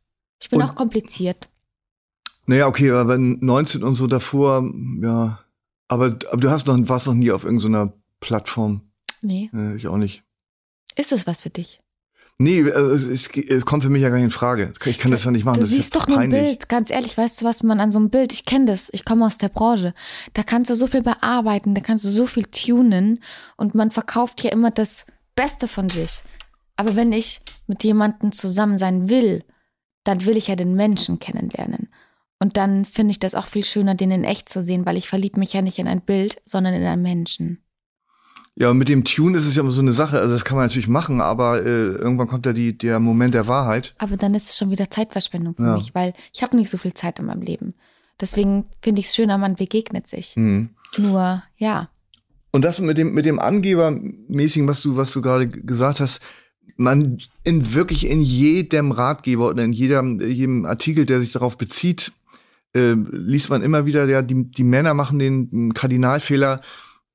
[0.40, 1.49] Ich bin Und- auch kompliziert.
[2.47, 4.71] Naja, okay, aber wenn 19 und so davor,
[5.03, 5.41] ja.
[5.89, 8.83] Aber, aber du hast noch, warst noch nie auf irgendeiner Plattform.
[9.23, 9.51] Nee.
[9.55, 10.25] Äh, ich auch nicht.
[10.97, 11.81] Ist das was für dich?
[12.39, 13.31] Nee, äh, es,
[13.65, 14.73] kommt für mich ja gar nicht in Frage.
[14.85, 15.55] Ich kann das ja nicht machen.
[15.55, 16.31] Du das ist siehst ja doch nur ein.
[16.31, 16.69] Bild.
[16.69, 19.25] Ganz ehrlich, weißt du, was man an so einem Bild, ich kenne das, ich komme
[19.25, 19.95] aus der Branche,
[20.35, 23.23] da kannst du so viel bearbeiten, da kannst du so viel tunen
[23.57, 26.23] und man verkauft ja immer das Beste von sich.
[26.77, 29.43] Aber wenn ich mit jemandem zusammen sein will,
[30.05, 31.89] dann will ich ja den Menschen kennenlernen.
[32.38, 35.09] Und dann finde ich das auch viel schöner, den in echt zu sehen, weil ich
[35.09, 37.62] verliebe mich ja nicht in ein Bild, sondern in einen Menschen.
[38.59, 40.18] Ja, und mit dem Tune ist es ja immer so eine Sache.
[40.18, 43.46] Also das kann man natürlich machen, aber äh, irgendwann kommt ja die, der Moment der
[43.49, 43.94] Wahrheit.
[43.99, 45.75] Aber dann ist es schon wieder Zeitverschwendung für Ja.
[45.77, 47.75] mich, weil ich habe nicht so viel Zeit in meinem Leben.
[48.18, 50.35] Deswegen finde ich es schöner, man begegnet sich.
[50.37, 50.70] Mhm.
[50.96, 51.90] Nur, ja,
[52.53, 56.20] Und das mit dem, mit dem Angebermäßigen, was du, was du gerade gesagt hast,
[56.79, 62.12] man in wirklich in jedem Ratgeber oder in jedem, jedem Artikel, der sich darauf bezieht,
[62.77, 66.61] äh, liest man immer wieder, ja, die, die Männer machen den Kardinalfehler,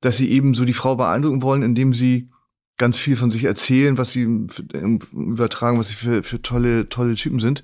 [0.00, 2.28] dass sie eben so die Frau beeindrucken wollen, indem sie
[2.76, 4.22] ganz viel von sich erzählen, was sie
[5.12, 7.62] übertragen, was sie für, für tolle, tolle Typen sind.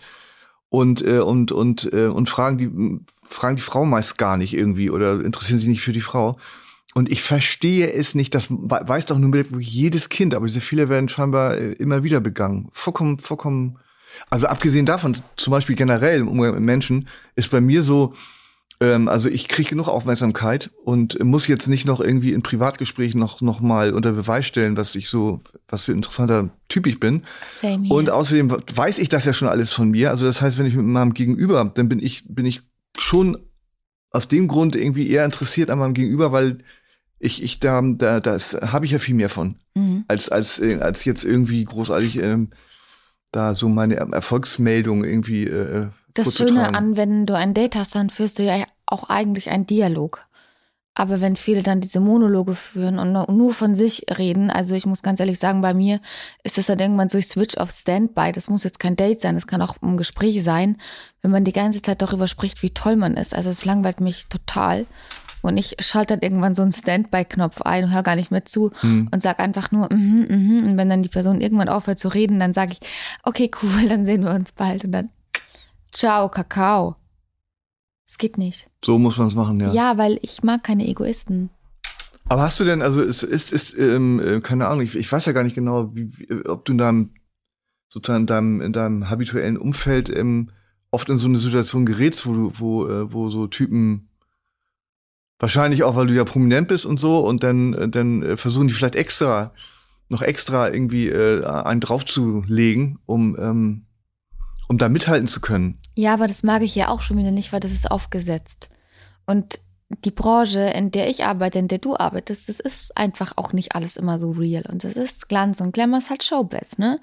[0.71, 2.71] Und, äh, und, und, äh, und fragen die,
[3.25, 6.39] fragen die Frau meist gar nicht irgendwie oder interessieren sich nicht für die Frau.
[6.95, 10.89] Und ich verstehe es nicht, das we- weiß doch nur jedes Kind, aber diese Fehler
[10.89, 12.69] werden scheinbar äh, immer wieder begangen.
[12.73, 13.79] Vollkommen, vollkommen.
[14.31, 18.15] Also abgesehen davon, zum Beispiel generell im Umgang mit Menschen, ist bei mir so,
[18.81, 23.41] ähm, also ich kriege genug Aufmerksamkeit und muss jetzt nicht noch irgendwie in Privatgesprächen noch,
[23.41, 27.25] noch mal unter Beweis stellen, was ich so, was für ein interessanter Typ ich bin.
[27.47, 27.95] same here.
[27.95, 30.11] Und außerdem weiß ich das ja schon alles von mir.
[30.11, 32.61] Also das heißt, wenn ich mit meinem Gegenüber, dann bin ich, bin ich
[32.97, 33.39] schon
[34.11, 36.59] aus dem Grund irgendwie eher interessiert an meinem Gegenüber, weil
[37.19, 40.05] ich, ich da, da das habe ich ja viel mehr von, mhm.
[40.09, 42.51] als, als, äh, als jetzt irgendwie großartig ähm,
[43.33, 46.65] da so meine Erfolgsmeldung irgendwie äh, Das vorzutragen.
[46.65, 50.25] Schöne an, wenn du ein Date hast, dann führst du ja auch eigentlich einen Dialog.
[50.95, 54.85] Aber wenn viele dann diese Monologe führen und nur- nur von sich reden, also ich
[54.85, 56.01] muss ganz ehrlich sagen, bei mir
[56.43, 58.33] ist das dann irgendwann so, ich switch auf Standby.
[58.33, 60.77] Das muss jetzt kein Date sein, das kann auch ein Gespräch sein,
[61.23, 63.33] wenn man die ganze Zeit darüber spricht, wie toll man ist.
[63.33, 64.87] Also es langweilt mich total.
[65.49, 68.71] Und ich schalte dann irgendwann so einen Standby-Knopf ein und höre gar nicht mehr zu
[68.81, 69.09] hm.
[69.11, 70.61] und sag einfach nur, mhm, mm mhm.
[70.61, 72.81] Mm und wenn dann die Person irgendwann aufhört zu reden, dann sage ich,
[73.23, 75.11] okay, cool, dann sehen wir uns bald und dann,
[75.93, 76.97] ciao, Kakao.
[78.07, 78.71] Es geht nicht.
[78.85, 79.73] So muss man es machen, ja.
[79.73, 81.51] Ja, weil ich mag keine Egoisten.
[82.29, 85.27] Aber hast du denn, also es ist, ist, ähm, äh, keine Ahnung, ich, ich weiß
[85.27, 87.11] ja gar nicht genau, wie, wie, ob du in deinem,
[87.89, 90.51] sozusagen in deinem, in deinem habituellen Umfeld ähm,
[90.91, 94.09] oft in so eine Situation gerätst, wo du, wo, äh, wo so Typen
[95.39, 98.69] wahrscheinlich auch, weil du ja prominent bist und so, und dann, äh, dann äh, versuchen
[98.69, 99.53] die vielleicht extra,
[100.09, 103.87] noch extra irgendwie äh, einen draufzulegen, um, ähm,
[104.69, 105.79] um da mithalten zu können.
[105.95, 108.69] Ja, aber das mag ich ja auch schon wieder nicht, weil das ist aufgesetzt.
[109.27, 109.61] Und
[110.05, 113.75] die Branche, in der ich arbeite, in der du arbeitest, das ist einfach auch nicht
[113.75, 114.65] alles immer so real.
[114.69, 117.01] Und das ist Glanz und Glamour ist halt Showbiz, ne?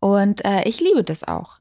[0.00, 1.58] Und äh, ich liebe das auch.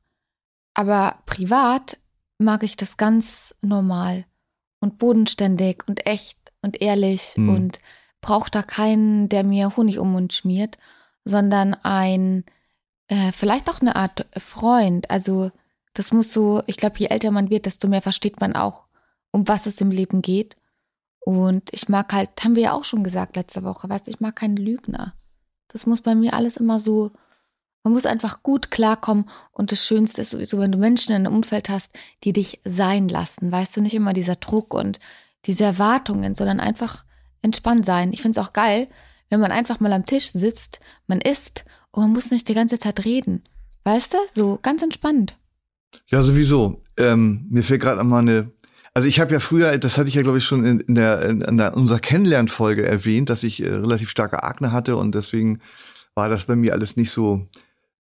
[0.73, 1.99] Aber privat
[2.39, 4.25] mag ich das ganz normal
[4.79, 7.49] und bodenständig und echt und ehrlich hm.
[7.49, 7.79] und
[8.21, 10.77] braucht da keinen, der mir Honig um den Mund schmiert,
[11.23, 12.43] sondern ein,
[13.07, 15.09] äh, vielleicht auch eine Art Freund.
[15.11, 15.51] Also
[15.93, 18.85] das muss so, ich glaube, je älter man wird, desto mehr versteht man auch,
[19.31, 20.57] um was es im Leben geht.
[21.19, 24.19] Und ich mag halt, haben wir ja auch schon gesagt letzte Woche, weißt du, ich
[24.19, 25.13] mag keinen Lügner.
[25.67, 27.11] Das muss bei mir alles immer so
[27.85, 31.35] man muss einfach gut klarkommen und das Schönste ist sowieso, wenn du Menschen in einem
[31.35, 31.93] Umfeld hast,
[32.23, 33.51] die dich sein lassen.
[33.51, 34.99] Weißt du, nicht immer dieser Druck und
[35.45, 37.05] diese Erwartungen, sondern einfach
[37.43, 38.11] entspannt sein.
[38.11, 38.87] Ich finde es auch geil,
[39.29, 42.79] wenn man einfach mal am Tisch sitzt, man isst und man muss nicht die ganze
[42.79, 43.43] Zeit reden.
[43.83, 44.17] Weißt du?
[44.33, 45.37] So ganz entspannt.
[46.07, 46.81] Ja, sowieso.
[46.97, 48.51] Ähm, mir fällt gerade mal eine.
[48.95, 51.21] Also ich habe ja früher, das hatte ich ja glaube ich schon in, in der
[51.21, 55.59] in, in der, unserer Kennenlernfolge erwähnt, dass ich äh, relativ starke Akne hatte und deswegen
[56.15, 57.47] war das bei mir alles nicht so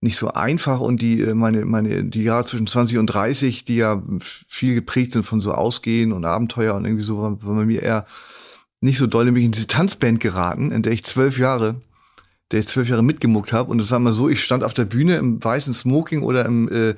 [0.05, 3.77] nicht so einfach und die äh, meine meine die Jahre zwischen 20 und 30, die
[3.77, 7.65] ja viel geprägt sind von so Ausgehen und Abenteuer und irgendwie so war, war bei
[7.65, 8.05] mir eher
[8.79, 11.81] nicht so doll, nämlich in diese Tanzband geraten, in der ich zwölf Jahre,
[12.51, 14.85] der ich zwölf Jahre mitgemuckt habe und es war mal so, ich stand auf der
[14.85, 16.95] Bühne im weißen Smoking oder im äh,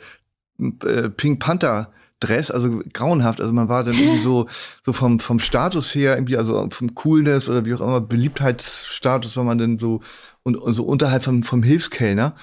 [0.85, 3.39] äh, Pink Panther Dress, also grauenhaft.
[3.39, 4.47] Also man war dann irgendwie so,
[4.83, 9.43] so vom, vom Status her, irgendwie, also vom Coolness oder wie auch immer, Beliebtheitsstatus war
[9.43, 10.01] man dann so
[10.41, 12.35] und, und so unterhalb vom, vom Hilfskellner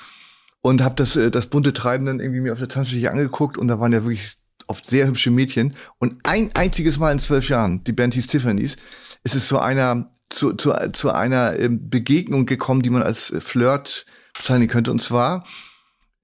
[0.64, 3.68] und habe das, äh, das bunte Treiben dann irgendwie mir auf der Tanzfläche angeguckt und
[3.68, 4.35] da waren ja wirklich
[4.66, 5.77] oft sehr hübsche Mädchen.
[5.98, 8.79] Und ein einziges Mal in zwölf Jahren, die Band hieß Tiffany's,
[9.24, 14.07] ist es zu einer, zu, zu, zu einer ähm, Begegnung gekommen, die man als Flirt
[14.33, 14.90] bezeichnen könnte.
[14.90, 15.44] Und zwar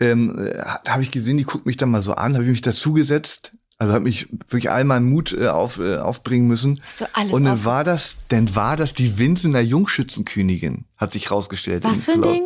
[0.01, 2.63] ähm, äh, habe ich gesehen, die guckt mich dann mal so an, habe ich mich
[2.63, 6.83] dazugesetzt, also habe mich wirklich all meinen Mut äh, auf, äh, aufbringen müssen.
[6.91, 11.83] So alles und dann war das, dann war das die Winsener Jungschützenkönigin, hat sich rausgestellt.
[11.83, 12.43] Was für ein Ding?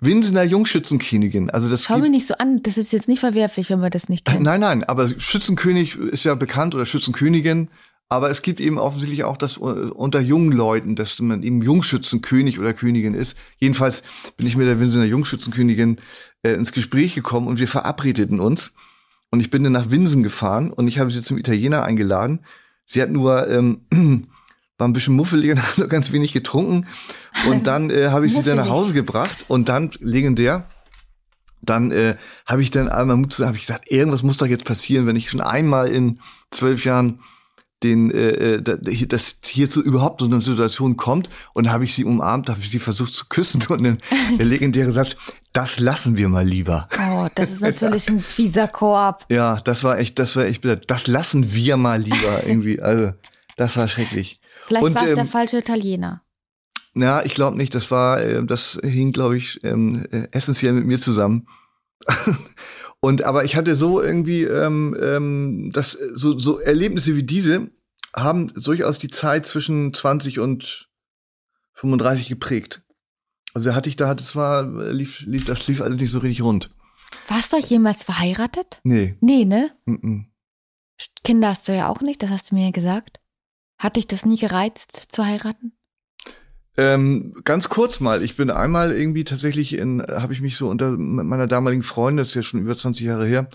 [0.00, 1.50] Winsener Jungschützenkönigin.
[1.50, 4.08] Also das Schau mir nicht so an, das ist jetzt nicht verwerflich, wenn man das
[4.08, 4.42] nicht kennt.
[4.42, 7.68] Nein, nein, aber Schützenkönig ist ja bekannt oder Schützenkönigin.
[8.10, 12.72] Aber es gibt eben offensichtlich auch das unter jungen Leuten, dass man eben Jungschützenkönig oder
[12.72, 13.36] Königin ist.
[13.58, 14.02] Jedenfalls
[14.36, 16.00] bin ich mit der Winsener Jungschützenkönigin
[16.42, 18.72] äh, ins Gespräch gekommen und wir verabredeten uns.
[19.30, 22.40] Und ich bin dann nach Winsen gefahren und ich habe sie zum Italiener eingeladen.
[22.86, 23.82] Sie hat nur, ähm,
[24.78, 26.86] war ein bisschen muffelig und hat nur ganz wenig getrunken.
[27.48, 30.66] Und dann äh, habe ich sie dann nach Hause gebracht und dann legendär.
[31.60, 34.64] Dann äh, habe ich dann einmal Mut zu, habe ich gesagt, irgendwas muss doch jetzt
[34.64, 37.20] passieren, wenn ich schon einmal in zwölf Jahren
[37.82, 42.48] den äh, äh das hierzu überhaupt so eine Situation kommt und habe ich sie umarmt,
[42.50, 43.98] habe ich sie versucht zu küssen und dann
[44.38, 45.16] der legendäre Satz,
[45.52, 46.88] das lassen wir mal lieber.
[46.98, 49.24] Oh, das ist natürlich ein fieser Koop.
[49.30, 52.80] Ja, das war echt, das war echt, das lassen wir mal lieber irgendwie.
[52.80, 53.12] Also,
[53.56, 54.40] das war schrecklich.
[54.66, 56.22] Vielleicht war es ähm, der falsche Italiener.
[56.94, 57.74] Ja, ich glaube nicht.
[57.74, 61.46] Das war, äh, das hing, glaube ich, ähm, äh, essentiell mit mir zusammen.
[63.00, 67.70] Und aber ich hatte so irgendwie ähm, ähm, das so so Erlebnisse wie diese
[68.14, 70.88] haben durchaus die Zeit zwischen 20 und
[71.74, 72.82] 35 geprägt.
[73.54, 76.74] Also hatte ich da hatte zwar lief, lief das lief alles nicht so richtig rund.
[77.28, 78.80] Warst du euch jemals verheiratet?
[78.82, 79.16] Nee.
[79.20, 79.70] Nee, ne?
[79.86, 80.24] Mm -mm.
[81.22, 83.20] Kinder hast du ja auch nicht, das hast du mir ja gesagt.
[83.80, 85.77] Hat dich das nie gereizt zu heiraten?
[86.78, 90.92] Ähm, ganz kurz mal, ich bin einmal irgendwie tatsächlich in, habe ich mich so unter
[90.92, 93.50] meiner damaligen Freundin, das ist ja schon über 20 Jahre her,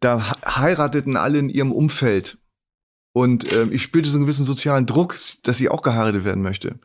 [0.00, 2.38] da heirateten alle in ihrem Umfeld.
[3.12, 6.80] Und ähm, ich spürte so einen gewissen sozialen Druck, dass sie auch geheiratet werden möchte.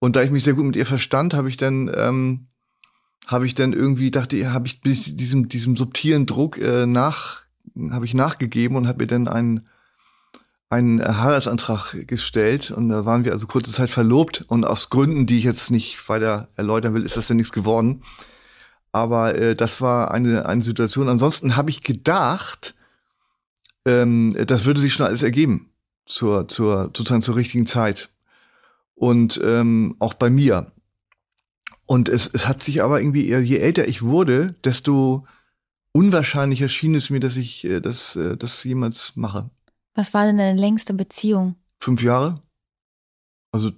[0.00, 2.48] Und da ich mich sehr gut mit ihr verstand, habe ich dann, ähm,
[3.26, 7.44] habe ich dann irgendwie dachte, habe ich diesem diesem subtilen Druck äh, nach,
[7.90, 9.66] habe ich nachgegeben und habe mir dann einen
[10.74, 15.38] einen Heiratsantrag gestellt und da waren wir also kurze Zeit verlobt und aus Gründen, die
[15.38, 18.02] ich jetzt nicht weiter erläutern will, ist das ja nichts geworden.
[18.92, 21.08] Aber äh, das war eine, eine Situation.
[21.08, 22.74] Ansonsten habe ich gedacht,
[23.84, 25.70] ähm, das würde sich schon alles ergeben.
[26.06, 28.10] zur, zur, sozusagen zur richtigen Zeit.
[28.94, 30.72] Und ähm, auch bei mir.
[31.86, 35.26] Und es, es hat sich aber irgendwie, je älter ich wurde, desto
[35.92, 39.50] unwahrscheinlicher schien es mir, dass ich äh, das, äh, das jemals mache.
[39.94, 41.56] Was war denn deine längste Beziehung?
[41.80, 42.42] Fünf Jahre?
[43.52, 43.70] Also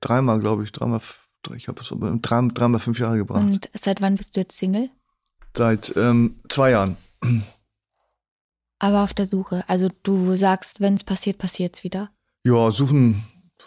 [0.00, 1.00] dreimal, glaube ich, dreimal,
[1.56, 1.88] ich habe es
[2.22, 3.42] dreimal, dreimal fünf Jahre gebracht.
[3.42, 4.90] Und seit wann bist du jetzt Single?
[5.56, 6.96] Seit ähm, zwei Jahren.
[8.78, 9.64] Aber auf der Suche.
[9.68, 12.10] Also du sagst, wenn es passiert, passiert es wieder.
[12.44, 13.24] Ja, suchen.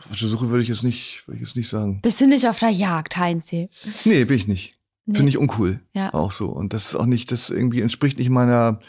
[0.09, 2.01] Auf der Suche würde ich jetzt nicht, würde ich jetzt nicht sagen.
[2.01, 3.69] Bist du nicht auf der Jagd, Heinzi?
[4.05, 4.79] Nee, bin ich nicht.
[5.05, 5.15] Nee.
[5.15, 5.81] Finde ich uncool.
[5.93, 6.13] Ja.
[6.13, 6.47] Auch so.
[6.49, 8.79] Und das ist auch nicht, das irgendwie entspricht nicht meiner,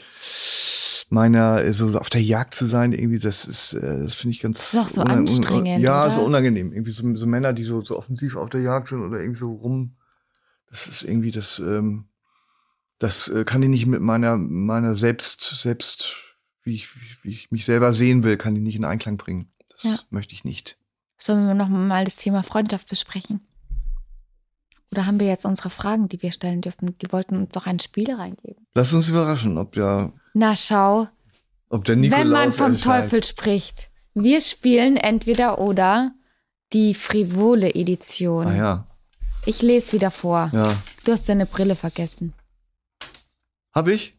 [1.14, 4.74] meiner, so auf der Jagd zu sein, irgendwie, das ist, äh, das finde ich ganz.
[4.74, 6.10] Ist auch so anstrengend, Ja, oder?
[6.12, 6.72] so unangenehm.
[6.72, 9.52] Irgendwie so, so Männer, die so, so offensiv auf der Jagd sind oder irgendwie so
[9.52, 9.96] rum.
[10.68, 12.08] Das ist irgendwie das, ähm,
[12.98, 16.14] das äh, kann ich nicht mit meiner, meiner selbst, selbst,
[16.62, 16.88] wie ich,
[17.22, 19.52] wie ich mich selber sehen will, kann ich nicht in Einklang bringen.
[19.68, 19.98] Das Ja.
[20.10, 20.76] möchte ich nicht.
[21.16, 23.40] Sollen wir noch mal das Thema Freundschaft besprechen?
[24.90, 26.96] Oder haben wir jetzt unsere Fragen, die wir stellen dürfen?
[26.98, 28.66] Die wollten uns doch ein Spiel reingeben.
[28.74, 31.08] Lass uns überraschen, ob der, Na schau,
[31.70, 33.04] ob der Nikolaus wenn man vom erscheint.
[33.04, 33.88] Teufel spricht.
[34.14, 36.12] Wir spielen entweder oder
[36.72, 38.46] die frivole Edition.
[38.48, 38.84] Ah ja,
[39.46, 40.50] Ich lese wieder vor.
[40.52, 40.76] ja.
[41.04, 42.32] Du hast deine Brille vergessen.
[43.74, 44.16] Hab ich?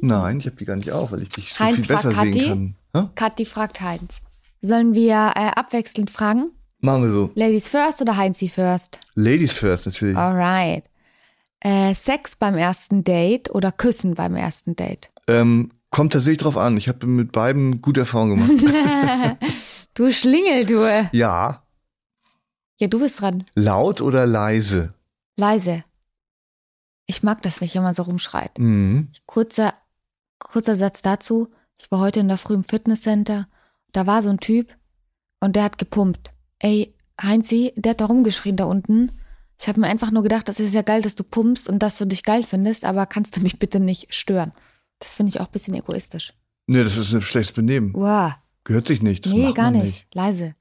[0.00, 2.32] Nein, ich habe die gar nicht auf, weil ich dich so Heinz viel besser Kathi.
[2.32, 3.04] sehen kann.
[3.04, 3.08] Hä?
[3.14, 4.20] Kathi fragt Heinz.
[4.60, 6.50] Sollen wir äh, abwechselnd fragen?
[6.80, 7.30] Machen wir so.
[7.34, 8.98] Ladies first oder Heinzi first?
[9.14, 10.16] Ladies first natürlich.
[10.16, 10.84] Alright.
[11.60, 15.10] Äh, Sex beim ersten Date oder Küssen beim ersten Date?
[15.26, 16.76] Ähm, kommt tatsächlich drauf an.
[16.76, 19.36] Ich habe mit beiden gute Erfahrungen gemacht.
[19.94, 20.82] du Schlingel, du.
[21.12, 21.62] ja.
[22.80, 23.44] Ja, du bist dran.
[23.56, 24.94] Laut oder leise?
[25.36, 25.82] Leise.
[27.06, 28.56] Ich mag das nicht, wenn man so rumschreit.
[28.58, 29.08] Mhm.
[29.26, 29.74] Kurzer,
[30.38, 31.48] kurzer Satz dazu.
[31.76, 33.48] Ich war heute in der Früh im Fitnesscenter.
[33.92, 34.76] Da war so ein Typ
[35.40, 36.32] und der hat gepumpt.
[36.60, 39.10] Ey, Heinzi, der hat da rumgeschrien da unten.
[39.60, 41.98] Ich habe mir einfach nur gedacht, das ist ja geil, dass du pumpst und dass
[41.98, 44.52] du dich geil findest, aber kannst du mich bitte nicht stören?
[45.00, 46.32] Das finde ich auch ein bisschen egoistisch.
[46.66, 47.92] Nee, das ist ein schlechtes Benehmen.
[47.94, 48.32] Wow.
[48.64, 49.24] Gehört sich nicht.
[49.24, 50.06] Das nee, gar man nicht.
[50.14, 50.54] Leise.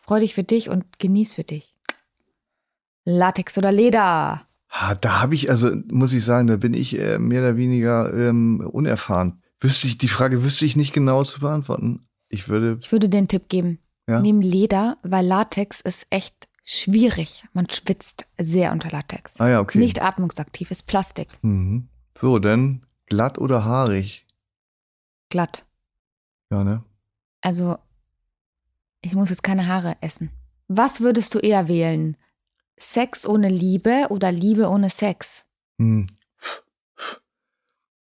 [0.00, 1.74] Freu dich für dich und genieß für dich.
[3.04, 4.42] Latex oder Leder?
[4.70, 8.12] Ha, da habe ich, also muss ich sagen, da bin ich äh, mehr oder weniger
[8.14, 9.42] ähm, unerfahren.
[9.60, 12.00] Wüsste ich, die Frage wüsste ich nicht genau zu beantworten.
[12.28, 13.78] Ich würde, Ich würde den Tipp geben.
[14.08, 14.20] ja.
[14.20, 17.44] Nimm Leder, weil Latex ist echt schwierig.
[17.52, 19.40] Man schwitzt sehr unter Latex.
[19.40, 19.78] Ah ja, okay.
[19.78, 21.28] Nicht atmungsaktiv, ist Plastik.
[21.42, 21.88] Mhm.
[22.16, 24.26] So, dann glatt oder haarig?
[25.30, 25.64] Glatt.
[26.50, 26.84] Ja, ne?
[27.40, 27.78] Also,
[29.02, 30.30] ich muss jetzt keine Haare essen.
[30.68, 32.16] Was würdest du eher wählen?
[32.76, 35.44] Sex ohne Liebe oder Liebe ohne Sex?
[35.78, 36.06] Hm.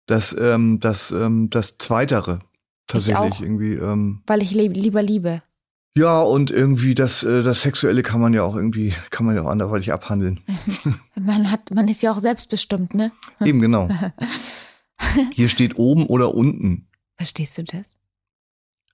[0.07, 2.41] Das, ähm, das, ähm, das Zweitere.
[2.87, 3.41] Tatsächlich auch.
[3.41, 3.75] irgendwie.
[3.75, 5.43] Ähm, Weil ich lieber liebe.
[5.99, 9.43] Ja, und irgendwie das, äh, das Sexuelle kann man ja auch irgendwie, kann man ja
[9.43, 10.41] auch anderweitig abhandeln.
[11.17, 13.11] Man hat, man ist ja auch selbstbestimmt, ne?
[13.45, 13.89] Eben, genau.
[15.33, 16.87] Hier steht oben oder unten.
[17.17, 17.99] Verstehst du das?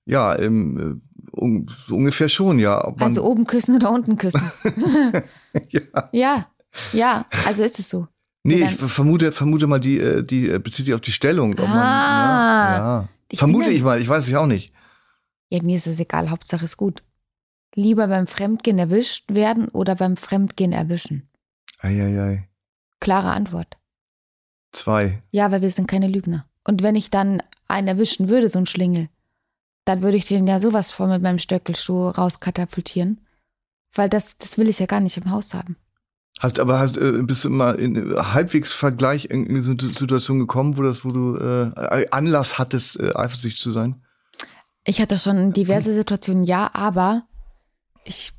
[0.07, 1.01] Ja, ähm,
[1.35, 2.79] äh, un so ungefähr schon, ja.
[2.99, 4.43] Also oben küssen oder unten küssen?
[5.71, 5.81] ja.
[6.13, 6.47] ja,
[6.93, 8.09] ja, also ist es so.
[8.43, 11.53] Nee, ich vermute, vermute mal, die, äh, die bezieht sich auf die Stellung.
[11.53, 12.73] Ob man, Ah.
[12.73, 13.09] ja, ja.
[13.31, 14.74] Ich Vermute ich mal, ich weiß es auch nicht.
[15.51, 17.03] Ja, mir ist es egal, Hauptsache ist gut.
[17.75, 21.29] Lieber beim Fremdgehen erwischt werden oder beim Fremdgehen erwischen?
[21.81, 22.49] Eieiei.
[23.01, 23.77] Klare Antwort.
[24.73, 25.23] Zwei.
[25.31, 26.47] Ja, weil wir sind keine Lügner.
[26.65, 29.09] Und wenn ich dann einen erwischen würde, so einen Schlingel,
[29.85, 33.21] dann würde ich den ja sowas vor mit meinem Stöckelschuh rauskatapultieren.
[33.93, 35.77] Weil das, das will ich ja gar nicht im Haus haben.
[36.41, 39.89] Hast aber hast, äh, bist du immer in äh, halbwegs Vergleich in, in so eine
[39.89, 44.04] Situation gekommen, wo das, wo du äh, Anlass hattest, äh, eifersüchtig zu sein?
[44.85, 47.27] Ich hatte schon diverse Situationen, ja, aber
[48.05, 48.33] ich,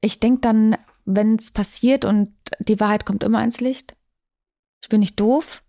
[0.00, 3.94] ich denke dann, wenn es passiert und die Wahrheit kommt immer ins Licht.
[4.82, 5.62] Ich bin nicht doof,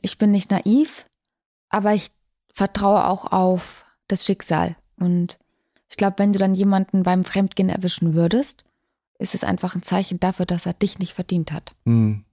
[0.00, 1.06] ich bin nicht naiv,
[1.70, 2.12] aber ich
[2.52, 4.76] vertraue auch auf das Schicksal.
[4.96, 5.38] Und
[5.90, 8.64] ich glaube, wenn du dann jemanden beim Fremdgehen erwischen würdest,
[9.18, 11.74] ist es einfach ein Zeichen dafür, dass er dich nicht verdient hat.
[11.84, 12.24] Hm.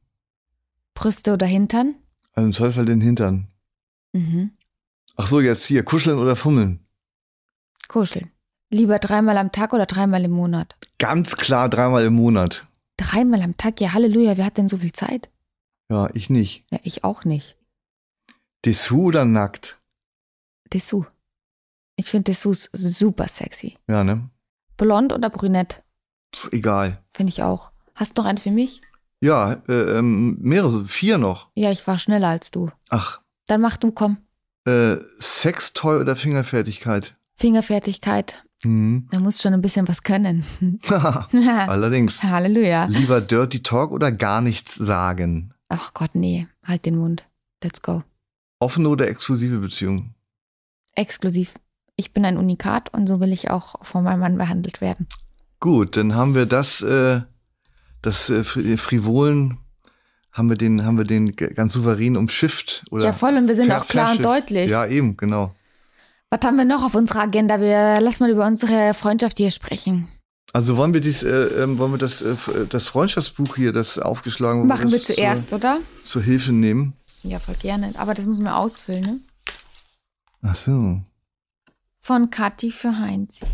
[0.93, 1.95] Brüste oder Hintern?
[2.33, 3.47] Also im Zweifel den Hintern.
[4.13, 4.51] Mhm.
[5.21, 6.83] Ach so, jetzt hier, kuscheln oder fummeln?
[7.87, 8.31] Kuscheln.
[8.71, 10.75] Lieber dreimal am Tag oder dreimal im Monat?
[10.97, 12.65] Ganz klar dreimal im Monat.
[12.97, 15.29] Dreimal am Tag, ja Halleluja, wer hat denn so viel Zeit?
[15.91, 16.65] Ja, ich nicht.
[16.71, 17.55] Ja, ich auch nicht.
[18.65, 19.79] Dessous oder nackt?
[20.73, 21.05] Dessous.
[21.97, 23.77] Ich finde Dessous super sexy.
[23.87, 24.27] Ja, ne?
[24.75, 25.83] Blond oder brünett?
[26.35, 27.03] Pff, egal.
[27.13, 27.71] Finde ich auch.
[27.93, 28.81] Hast du noch einen für mich?
[29.19, 31.51] Ja, äh, ähm, mehrere, vier noch.
[31.53, 32.71] Ja, ich war schneller als du.
[32.89, 34.17] Ach, Dann mach du, komm.
[34.65, 37.15] Äh, Sextoy oder Fingerfertigkeit?
[37.37, 38.43] Fingerfertigkeit.
[38.63, 39.07] Mhm.
[39.11, 40.43] Da muss schon ein bisschen was können.
[41.67, 42.21] Allerdings.
[42.23, 42.85] Halleluja.
[42.85, 45.51] Lieber Dirty Talk oder gar nichts sagen?
[45.69, 46.47] Ach Gott, nee.
[46.63, 47.27] Halt den Mund.
[47.63, 48.03] Let's go.
[48.59, 50.13] Offene oder exklusive Beziehung?
[50.95, 51.55] Exklusiv.
[51.95, 55.07] Ich bin ein Unikat und so will ich auch von meinem Mann behandelt werden.
[55.59, 57.21] Gut, dann haben wir das, äh,
[58.01, 59.57] das äh, Fri- Frivolen,
[60.31, 63.05] haben wir den, haben wir den ganz souverän umschifft oder?
[63.05, 64.71] Ja, voll, und wir sind ver- auch klar und deutlich.
[64.71, 65.53] Ja, eben, genau.
[66.29, 67.59] Was haben wir noch auf unserer Agenda?
[67.59, 70.07] Wir lass mal über unsere Freundschaft hier sprechen.
[70.53, 71.29] Also wollen wir dies, äh,
[71.63, 75.07] ähm, wollen wir das, äh, f- das Freundschaftsbuch hier, das aufgeschlagen wurde, Machen wir das
[75.07, 75.79] zuerst, oder?
[75.95, 76.93] zur, zur Hilfe nehmen?
[77.23, 77.91] Ja, voll gerne.
[77.97, 79.19] Aber das müssen wir ausfüllen, ne?
[80.41, 81.01] Ach so.
[81.99, 83.45] Von Kathi für Heinzi.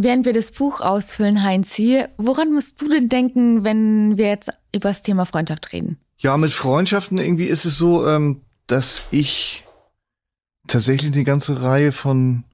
[0.00, 4.90] Während wir das Buch ausfüllen, Heinzi, woran musst du denn denken, wenn wir jetzt über
[4.90, 5.98] das Thema Freundschaft reden?
[6.18, 9.64] Ja, mit Freundschaften irgendwie ist es so, ähm, dass ich
[10.68, 12.44] tatsächlich eine ganze Reihe von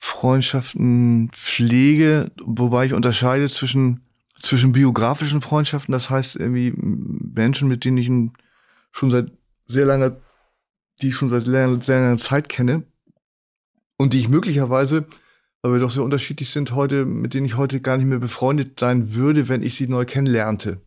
[0.00, 4.02] Freundschaften pflege, wobei ich unterscheide zwischen
[4.38, 8.10] zwischen biografischen Freundschaften, das heißt irgendwie Menschen, mit denen ich
[8.90, 9.32] schon seit
[9.66, 10.16] sehr langer,
[11.00, 12.82] die ich schon seit sehr langer Zeit kenne
[13.96, 15.06] und die ich möglicherweise,
[15.70, 19.14] wir doch sehr unterschiedlich sind heute, mit denen ich heute gar nicht mehr befreundet sein
[19.14, 20.80] würde, wenn ich sie neu kennenlernte.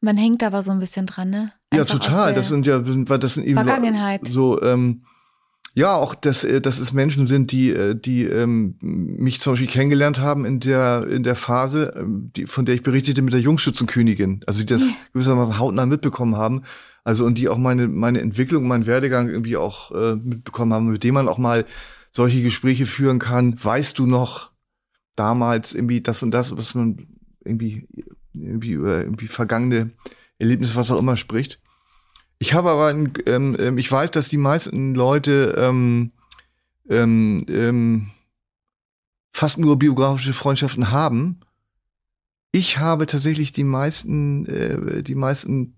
[0.00, 1.52] Man hängt aber so ein bisschen dran, ne?
[1.72, 2.34] Ja, Einfach aus total.
[2.34, 4.26] Das sind ja, das sind, eben Vergangenheit.
[4.26, 5.02] so, ähm,
[5.74, 9.68] ja, auch, dass, äh, dass es Menschen sind, die, äh, die ähm, mich zum Beispiel
[9.68, 13.40] kennengelernt haben in der, in der Phase, ähm, die, von der ich berichtete mit der
[13.40, 14.42] Jungschützenkönigin.
[14.46, 16.62] Also die das gewissermaßen hautnah mitbekommen haben.
[17.04, 21.04] Also und die auch meine, meine Entwicklung, meinen Werdegang irgendwie auch äh, mitbekommen haben, mit
[21.04, 21.64] dem man auch mal
[22.10, 23.62] solche Gespräche führen kann.
[23.62, 24.50] Weißt du noch
[25.16, 27.06] damals irgendwie das und das, was man
[27.44, 27.86] irgendwie,
[28.32, 29.90] irgendwie über irgendwie vergangene
[30.38, 31.60] Erlebnisse, was auch immer spricht.
[32.38, 36.12] Ich habe aber, ein, ähm, ähm, ich weiß, dass die meisten Leute ähm,
[36.88, 38.10] ähm, ähm,
[39.32, 41.40] fast nur biografische Freundschaften haben.
[42.52, 45.76] Ich habe tatsächlich die meisten, äh, die meisten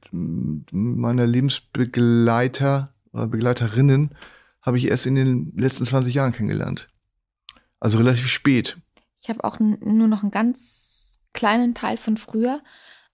[0.70, 4.10] meiner Lebensbegleiter oder Begleiterinnen
[4.62, 6.88] habe ich erst in den letzten 20 Jahren kennengelernt.
[7.80, 8.78] Also relativ spät.
[9.20, 12.62] Ich habe auch nur noch einen ganz kleinen Teil von früher,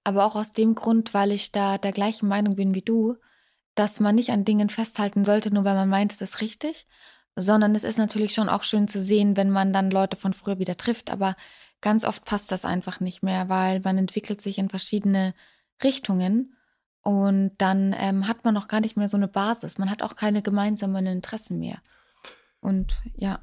[0.05, 3.17] aber auch aus dem Grund, weil ich da der gleichen Meinung bin wie du,
[3.75, 6.87] dass man nicht an Dingen festhalten sollte, nur weil man meint, es ist richtig,
[7.37, 10.59] sondern es ist natürlich schon auch schön zu sehen, wenn man dann Leute von früher
[10.59, 11.37] wieder trifft, aber
[11.81, 15.35] ganz oft passt das einfach nicht mehr, weil man entwickelt sich in verschiedene
[15.83, 16.57] Richtungen
[17.03, 20.17] und dann ähm, hat man auch gar nicht mehr so eine Basis, man hat auch
[20.17, 21.79] keine gemeinsamen Interessen mehr.
[22.61, 23.41] Und ja.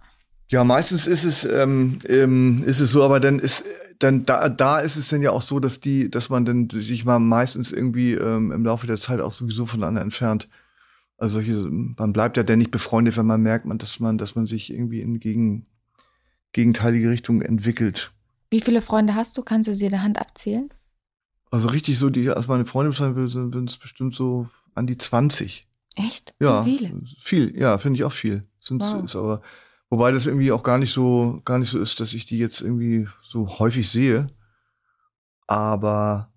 [0.50, 3.64] Ja, meistens ist es ähm, ähm, ist es so, aber dann ist
[4.00, 7.06] dann da da ist es dann ja auch so, dass die, dass man dann sich
[7.06, 10.48] mal meistens irgendwie ähm, im Laufe der Zeit auch sowieso voneinander entfernt.
[11.18, 14.36] Also solche, man bleibt ja dann nicht befreundet, wenn man merkt, man, dass man, dass
[14.36, 15.66] man sich irgendwie in gegen,
[16.52, 18.12] gegenteilige Richtungen entwickelt.
[18.50, 19.42] Wie viele Freunde hast du?
[19.42, 20.70] Kannst du sie der Hand abzählen?
[21.52, 24.88] Also richtig so, die als meine Freunde bezeichnen würde, sind sind es bestimmt so an
[24.88, 25.64] die 20.
[25.96, 26.34] Echt?
[26.42, 27.02] Ja, So viele?
[27.20, 28.44] viel, ja, finde ich auch viel.
[28.60, 29.04] Sind Wow.
[29.06, 29.42] ist aber
[29.90, 32.62] wobei das irgendwie auch gar nicht so gar nicht so ist, dass ich die jetzt
[32.62, 34.28] irgendwie so häufig sehe.
[35.48, 36.32] Aber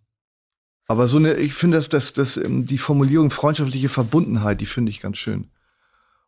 [0.86, 4.90] aber so eine, ich finde, dass das das ähm, die Formulierung freundschaftliche Verbundenheit, die finde
[4.90, 5.50] ich ganz schön.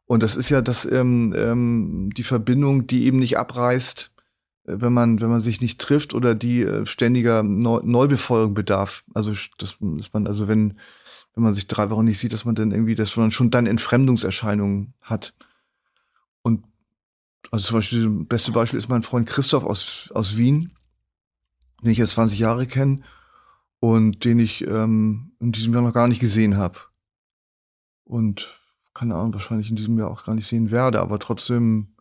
[0.06, 4.10] Und das ist ja das ähm, ähm, die Verbindung, die eben nicht abreißt,
[4.64, 9.04] wenn man wenn man sich nicht trifft oder die äh, ständiger Neu Neubefeuerung bedarf.
[9.14, 10.74] Also dass, dass man also wenn
[11.34, 13.66] wenn man sich drei Wochen nicht sieht, dass man dann irgendwie, dass man schon dann
[13.66, 15.32] Entfremdungserscheinungen hat.
[16.42, 16.64] Und
[17.50, 20.72] also zum Beispiel, das beste Beispiel ist mein Freund Christoph aus, aus Wien,
[21.82, 23.02] den ich jetzt 20 Jahre kenne
[23.78, 26.78] und den ich ähm, in diesem Jahr noch gar nicht gesehen habe.
[28.04, 28.60] Und
[28.92, 31.94] keine Ahnung, wahrscheinlich in diesem Jahr auch gar nicht sehen werde, aber trotzdem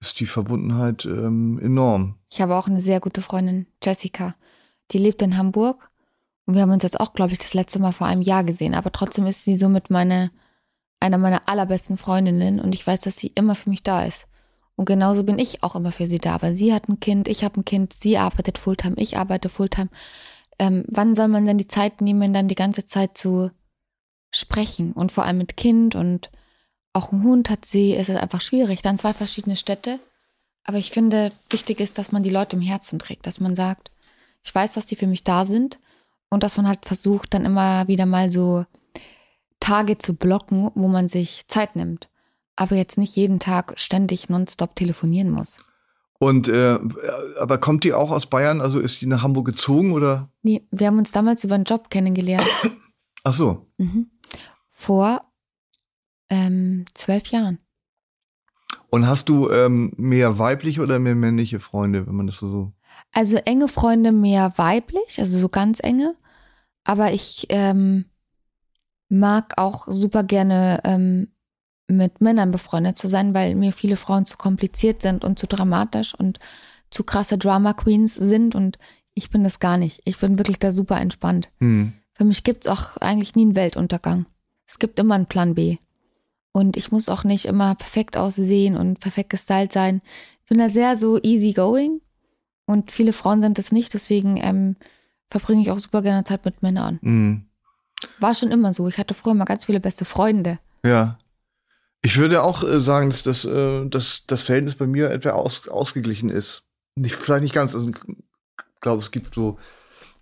[0.00, 2.16] ist die Verbundenheit ähm, enorm.
[2.30, 4.34] Ich habe auch eine sehr gute Freundin, Jessica.
[4.92, 5.90] Die lebt in Hamburg.
[6.46, 8.74] Und wir haben uns jetzt auch, glaube ich, das letzte Mal vor einem Jahr gesehen.
[8.74, 10.30] Aber trotzdem ist sie somit meine,
[10.98, 12.60] einer meiner allerbesten Freundinnen.
[12.60, 14.26] Und ich weiß, dass sie immer für mich da ist.
[14.74, 16.34] Und genauso bin ich auch immer für sie da.
[16.34, 19.90] Aber sie hat ein Kind, ich habe ein Kind, sie arbeitet Fulltime, ich arbeite Fulltime.
[20.58, 23.50] Ähm, wann soll man denn die Zeit nehmen, dann die ganze Zeit zu
[24.34, 24.92] sprechen?
[24.92, 26.30] Und vor allem mit Kind und
[26.92, 28.82] auch ein Hund hat sie, ist es einfach schwierig.
[28.82, 30.00] Dann zwei verschiedene Städte.
[30.64, 33.90] Aber ich finde, wichtig ist, dass man die Leute im Herzen trägt, dass man sagt,
[34.42, 35.78] ich weiß, dass die für mich da sind
[36.28, 38.64] und dass man halt versucht, dann immer wieder mal so
[39.58, 42.08] Tage zu blocken, wo man sich Zeit nimmt.
[42.56, 45.60] Aber jetzt nicht jeden Tag ständig nonstop telefonieren muss.
[46.18, 46.78] Und äh,
[47.38, 48.60] aber kommt die auch aus Bayern?
[48.60, 50.28] Also ist die nach Hamburg gezogen oder?
[50.42, 52.46] Nee, wir haben uns damals über einen Job kennengelernt.
[53.24, 53.66] Ach so.
[53.78, 54.10] Mhm.
[54.70, 55.29] Vor
[56.30, 57.58] ähm, zwölf Jahren.
[58.88, 62.72] Und hast du ähm, mehr weibliche oder mehr männliche Freunde, wenn man das so.
[63.12, 66.16] Also enge Freunde mehr weiblich, also so ganz enge.
[66.84, 68.06] Aber ich ähm,
[69.08, 71.28] mag auch super gerne ähm,
[71.88, 76.14] mit Männern befreundet zu sein, weil mir viele Frauen zu kompliziert sind und zu dramatisch
[76.14, 76.38] und
[76.90, 78.78] zu krasse Drama Queens sind und
[79.14, 80.00] ich bin das gar nicht.
[80.04, 81.50] Ich bin wirklich da super entspannt.
[81.58, 81.92] Hm.
[82.14, 84.26] Für mich gibt's auch eigentlich nie einen Weltuntergang.
[84.66, 85.78] Es gibt immer einen Plan B.
[86.52, 90.02] Und ich muss auch nicht immer perfekt aussehen und perfekt gestylt sein.
[90.42, 92.00] Ich bin da sehr so easy going.
[92.66, 94.76] Und viele Frauen sind das nicht, deswegen ähm,
[95.28, 96.98] verbringe ich auch super gerne Zeit mit Männern.
[97.02, 97.46] Hm.
[98.18, 98.88] War schon immer so.
[98.88, 100.58] Ich hatte früher mal ganz viele beste Freunde.
[100.84, 101.18] Ja.
[102.02, 105.68] Ich würde auch äh, sagen, dass das, äh, dass das Verhältnis bei mir etwa aus,
[105.68, 106.62] ausgeglichen ist.
[106.96, 107.74] Nicht, vielleicht nicht ganz.
[107.74, 109.58] Also, ich glaube, es gibt so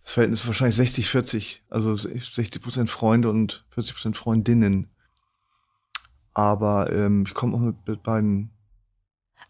[0.02, 1.62] das Verhältnis wahrscheinlich 60, 40.
[1.68, 4.90] Also 60 Prozent Freunde und 40 Prozent Freundinnen.
[6.38, 8.50] Aber ähm, ich komme auch mit, mit beiden.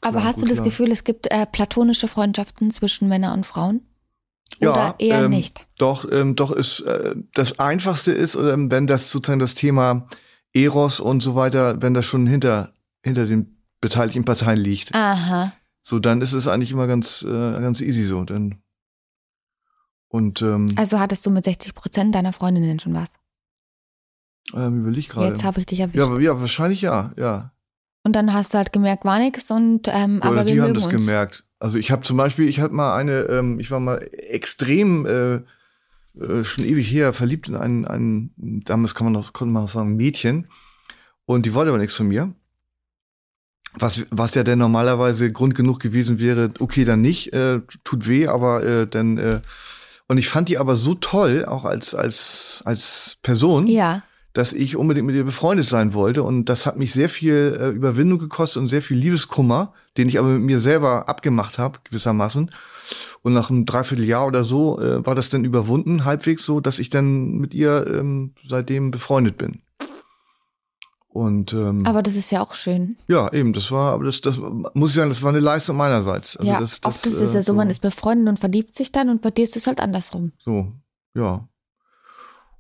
[0.01, 0.65] Aber hast du das klar.
[0.65, 3.83] Gefühl, es gibt äh, platonische Freundschaften zwischen Männern und Frauen?
[4.63, 5.67] Oder eher ähm, nicht?
[5.77, 10.09] Doch, ähm, doch ist äh, das Einfachste ist, ähm, wenn das sozusagen das Thema
[10.55, 12.73] Eros und so weiter, wenn das schon hinter
[13.05, 15.53] hinter den beteiligten Parteien liegt, Aha.
[15.83, 18.25] so dann ist es eigentlich immer ganz äh, ganz easy so.
[18.25, 18.63] Dann
[20.09, 23.13] und ähm, Also hattest du mit 60 Prozent deiner Freundinnen schon was?
[24.55, 25.29] Ähm, überleg gerade.
[25.29, 25.97] Jetzt habe ich dich erwischt.
[25.97, 27.53] Ja, ja, wahrscheinlich ja, ja.
[28.05, 30.75] und dann hast du halt gemerkt, war nix und ähm, Oder aber die wir haben
[30.75, 30.95] das uns.
[30.95, 31.45] gemerkt.
[31.59, 35.41] Also ich habe zum Beispiel, ich hatte mal eine, ähm, ich war mal extrem äh,
[36.21, 39.71] äh, schon ewig her verliebt in einen, einen damals kann man noch, konnte man noch
[39.71, 40.49] sagen, Mädchen.
[41.27, 42.33] Und die wollte aber nichts von mir.
[43.75, 48.27] Was, was ja denn normalerweise Grund genug gewesen wäre, okay, dann nicht, äh, tut weh,
[48.27, 49.41] aber äh, dann, äh,
[50.09, 54.03] und ich fand die aber so toll, auch als, als, als Person, Ja.
[54.39, 56.23] Dass ich unbedingt mit ihr befreundet sein wollte.
[56.23, 60.17] Und das hat mich sehr viel äh, Überwindung gekostet und sehr viel Liebeskummer, den ich
[60.17, 62.49] aber mit mir selber abgemacht habe, gewissermaßen.
[63.23, 66.89] Und nach einem Dreivierteljahr oder so äh, war das dann überwunden, halbwegs so, dass ich
[66.89, 69.61] dann mit ihr ähm, seitdem befreundet bin.
[71.09, 72.97] Und ähm, Aber das ist ja auch schön.
[73.09, 76.37] ja, eben, das war, aber das, das muss ich sagen, das war eine Leistung meinerseits.
[76.37, 78.93] Also ja, das, oft ist es äh, ja so, man ist befreundet und verliebt sich
[78.93, 80.31] dann und bei dir ist es halt andersrum.
[80.39, 80.71] So,
[81.15, 81.49] ja.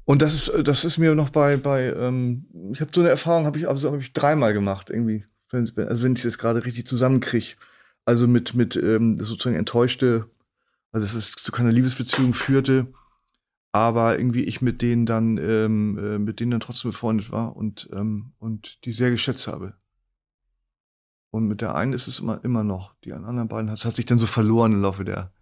[0.08, 3.44] Und das ist, das ist mir noch bei, bei, ähm, ich habe so eine Erfahrung,
[3.44, 5.26] habe ich, also habe ich dreimal gemacht, irgendwie.
[5.52, 7.56] Also wenn ich das gerade richtig zusammenkriege.
[8.06, 10.30] Also mit, mit ähm, sozusagen enttäuschte,
[10.92, 12.86] also dass es zu keiner Liebesbeziehung führte,
[13.72, 17.90] aber irgendwie ich mit denen dann, ähm, äh, mit denen dann trotzdem befreundet war und,
[17.92, 19.74] ähm, und die sehr geschätzt habe.
[21.30, 22.94] Und mit der einen ist es immer, immer noch.
[23.04, 25.32] Die anderen beiden hat, hat sich dann so verloren im Laufe der,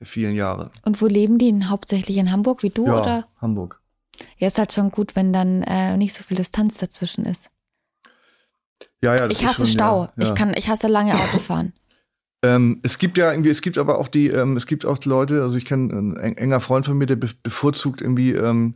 [0.00, 0.70] der vielen Jahre.
[0.82, 1.50] Und wo leben die?
[1.50, 3.28] In, hauptsächlich in Hamburg wie du ja, oder?
[3.36, 3.82] Hamburg.
[4.38, 7.50] Ja, ist halt schon gut, wenn dann äh, nicht so viel Distanz dazwischen ist.
[9.02, 10.02] Ja, ja, das ich ist hasse schon, Stau.
[10.04, 10.22] Ja, ja.
[10.24, 11.72] Ich kann, ich hasse lange Autofahren.
[12.44, 15.42] Ähm, es gibt ja irgendwie, es gibt aber auch die, ähm, es gibt auch Leute,
[15.42, 18.74] also ich kenne einen eng- enger Freund von mir, der be bevorzugt irgendwie, ähm,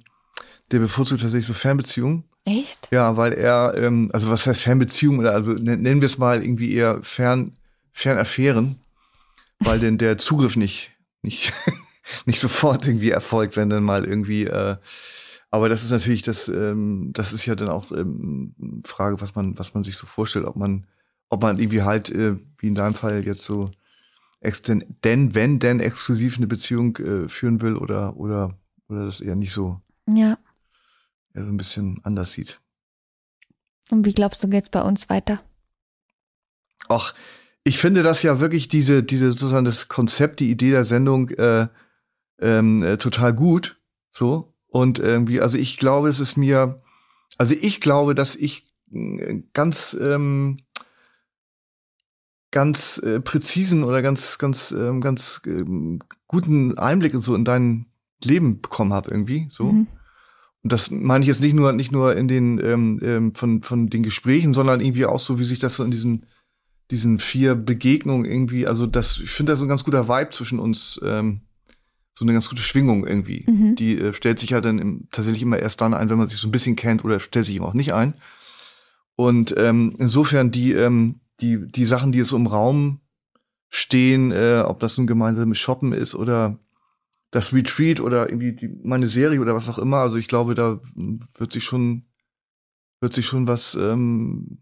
[0.73, 2.25] der bevorzugt tatsächlich so Fernbeziehungen.
[2.45, 2.89] Echt?
[2.91, 6.43] Ja, weil er, ähm, also was heißt Fernbeziehung oder also nen- nennen wir es mal
[6.43, 7.53] irgendwie eher Fern,
[7.93, 8.81] Fernaffären,
[9.61, 10.91] weil denn der Zugriff nicht,
[11.23, 11.53] nicht,
[12.27, 14.75] nicht sofort irgendwie erfolgt, wenn dann mal irgendwie, äh,
[15.53, 19.57] aber das ist natürlich das, ähm, das ist ja dann auch ähm, Frage, was man,
[19.59, 20.87] was man sich so vorstellt, ob man,
[21.29, 23.71] ob man irgendwie halt, äh, wie in deinem Fall jetzt so,
[24.41, 29.37] exten denn, wenn denn exklusiv eine Beziehung äh, führen will oder, oder, oder das eher
[29.37, 30.39] nicht so, Ja.
[31.35, 32.59] eher so ein bisschen anders sieht.
[33.91, 35.43] Und wie glaubst du, geht's bei uns weiter?
[36.89, 37.15] Ach,
[37.63, 41.69] ich finde das ja wirklich diese, diese sozusagen das Konzept, die Idee der Sendung äh,
[42.41, 43.79] ähm, äh, total gut.
[44.13, 44.52] So.
[44.73, 46.81] Und irgendwie, also ich glaube, es ist mir,
[47.37, 50.61] also ich glaube, dass ich äh, ganz, ähm,
[52.51, 57.85] ganz äh, präzisen oder ganz, ganz, ähm, ganz ähm, guten Einblick in so in dein
[58.25, 59.47] Leben bekommen habe irgendwie.
[59.51, 59.73] So.
[59.73, 59.89] Mhm.
[60.63, 63.91] Und das meine ich jetzt nicht nur, nicht nur in den ähm, ähm, von, von
[63.91, 66.25] den Gesprächen, sondern irgendwie auch so, wie sich das so in diesen,
[66.91, 70.59] diesen vier Begegnungen irgendwie, also das, ich finde, da so ein ganz guter Vibe zwischen
[70.59, 71.43] uns, ähm,
[72.15, 73.45] so eine ganz gute Schwingung irgendwie.
[73.47, 73.75] Mhm.
[73.75, 76.41] Die äh, stellt sich ja dann im, tatsächlich immer erst dann ein, wenn man sich
[76.41, 78.15] so ein bisschen kennt oder stellt sich eben auch nicht ein.
[79.17, 83.01] Und ähm, insofern die, ähm, die, die Sachen, die jetzt so im Raum
[83.69, 86.59] stehen, äh, ob das nun gemeinsames Shoppen ist oder
[87.31, 89.99] das Retreat oder irgendwie die, meine Serie oder was auch immer.
[89.99, 90.81] Also ich glaube, da
[91.39, 92.05] wird sich schon,
[93.01, 94.59] wird sich schon was, ähm,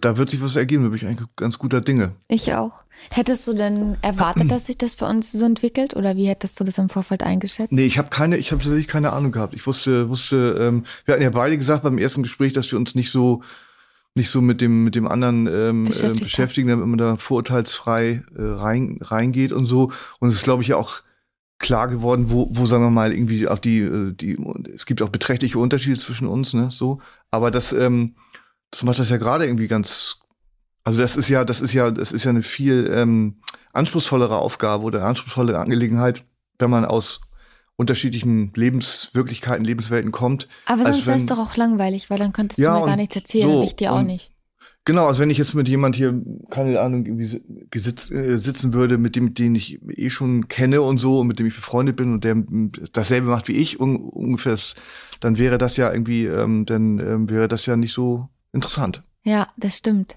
[0.00, 2.14] da wird sich was ergeben, da bin ich eigentlich ganz guter Dinge.
[2.28, 2.84] Ich auch.
[3.10, 6.64] Hättest du denn erwartet, dass sich das bei uns so entwickelt oder wie hättest du
[6.64, 7.72] das im Vorfeld eingeschätzt?
[7.72, 9.54] Nee, ich habe keine, ich habe tatsächlich keine Ahnung gehabt.
[9.54, 12.94] Ich wusste, wusste, ähm, wir hatten ja beide gesagt beim ersten Gespräch, dass wir uns
[12.94, 13.42] nicht so
[14.14, 18.42] nicht so mit dem mit dem anderen ähm, äh, beschäftigen, damit man da vorurteilsfrei äh,
[18.42, 19.90] rein reingeht und so.
[20.18, 21.02] Und es ist, glaube ich, ja auch
[21.62, 24.36] klar geworden, wo, wo sagen wir mal irgendwie auch die, äh, die,
[24.74, 27.00] es gibt auch beträchtliche Unterschiede zwischen uns, ne, so.
[27.30, 28.16] Aber das, ähm,
[28.70, 30.18] das macht das ja gerade irgendwie ganz,
[30.84, 33.36] also das ist ja, das ist ja, das ist ja eine viel ähm,
[33.72, 36.24] anspruchsvollere Aufgabe oder anspruchsvolle Angelegenheit,
[36.58, 37.20] wenn man aus
[37.76, 40.48] unterschiedlichen Lebenswirklichkeiten, Lebenswelten kommt.
[40.66, 43.16] Aber sonst wäre es doch auch langweilig, weil dann könntest ja, du mir gar nichts
[43.16, 44.32] erzählen so, und ich dir auch nicht.
[44.84, 46.20] Genau, also wenn ich jetzt mit jemand hier,
[46.50, 50.98] keine Ahnung, irgendwie gesitz, äh, sitzen würde, mit dem, den ich eh schon kenne und
[50.98, 52.42] so, und mit dem ich befreundet bin und der
[52.92, 54.58] dasselbe macht wie ich un, ungefähr,
[55.20, 59.02] dann wäre das ja irgendwie, ähm, dann ähm, wäre das ja nicht so interessant.
[59.22, 60.16] Ja, das stimmt.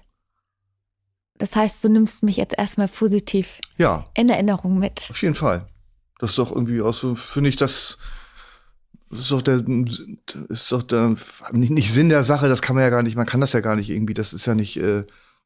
[1.38, 4.06] Das heißt, du nimmst mich jetzt erstmal positiv ja.
[4.14, 5.06] in Erinnerung mit.
[5.10, 5.66] Auf jeden Fall.
[6.18, 7.98] Das ist doch irgendwie auch so, finde ich, das
[9.10, 9.62] ist doch der,
[10.48, 11.14] ist doch der,
[11.52, 13.76] nicht, Sinn der Sache, das kann man ja gar nicht, man kann das ja gar
[13.76, 15.04] nicht irgendwie, das ist ja nicht, äh,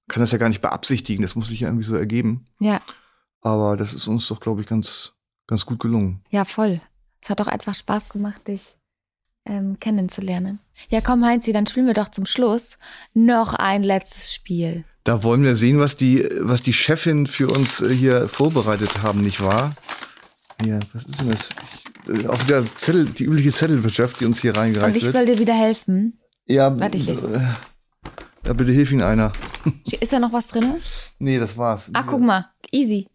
[0.09, 2.47] kann das ja gar nicht beabsichtigen, das muss sich ja irgendwie so ergeben.
[2.61, 2.81] Ja.
[3.43, 5.13] Aber das ist uns doch, glaube ich, ganz,
[5.47, 6.23] ganz gut gelungen.
[6.31, 6.81] Ja, voll.
[7.21, 8.79] Es hat doch einfach Spaß gemacht, dich
[9.47, 10.61] ähm, kennenzulernen.
[10.89, 12.79] Ja, komm, Heinzi, dann spielen wir doch zum Schluss
[13.15, 14.85] noch ein letztes Spiel.
[15.05, 19.21] Da wollen wir sehen, was die, was die Chefin für uns äh, hier vorbereitet haben,
[19.21, 19.75] nicht wahr?
[20.65, 21.49] Ja, was ist denn das?
[22.13, 25.03] Ich, auch wieder Zettel, die übliche Zettelwirtschaft, die uns hier reingereicht wird.
[25.03, 26.19] Und ich soll dir wieder helfen?
[26.47, 27.27] Ja, Warte, ich lese.
[27.27, 29.33] Äh, ja, bitte hilf Ihnen einer.
[30.01, 30.77] Ist da noch was drin?
[31.19, 31.91] Nee, das war's.
[31.93, 32.51] Ah, guck mal.
[32.73, 33.07] Easy.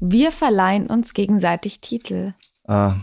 [0.00, 2.34] Wir verleihen uns gegenseitig Titel.
[2.66, 2.96] Ah.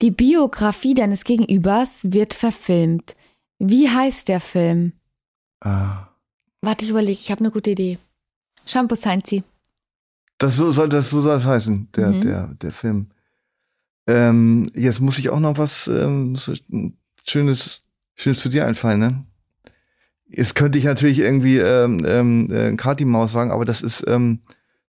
[0.00, 3.16] Die Biografie deines Gegenübers wird verfilmt.
[3.58, 4.92] Wie heißt der Film?
[5.60, 6.07] Ah.
[6.60, 7.98] Warte, ich überlege, ich habe eine gute Idee.
[8.66, 9.42] Shampoo Science.
[10.38, 12.20] Das so soll das so soll das heißen, der, mhm.
[12.20, 13.08] der, der Film.
[14.06, 16.54] Ähm, jetzt muss ich auch noch was ähm, so
[17.24, 17.82] Schönes,
[18.14, 19.24] Schönes zu dir einfallen, ne?
[20.30, 24.40] Jetzt könnte ich natürlich irgendwie ähm, ähm, äh, Kati Maus sagen, aber das ist, ähm,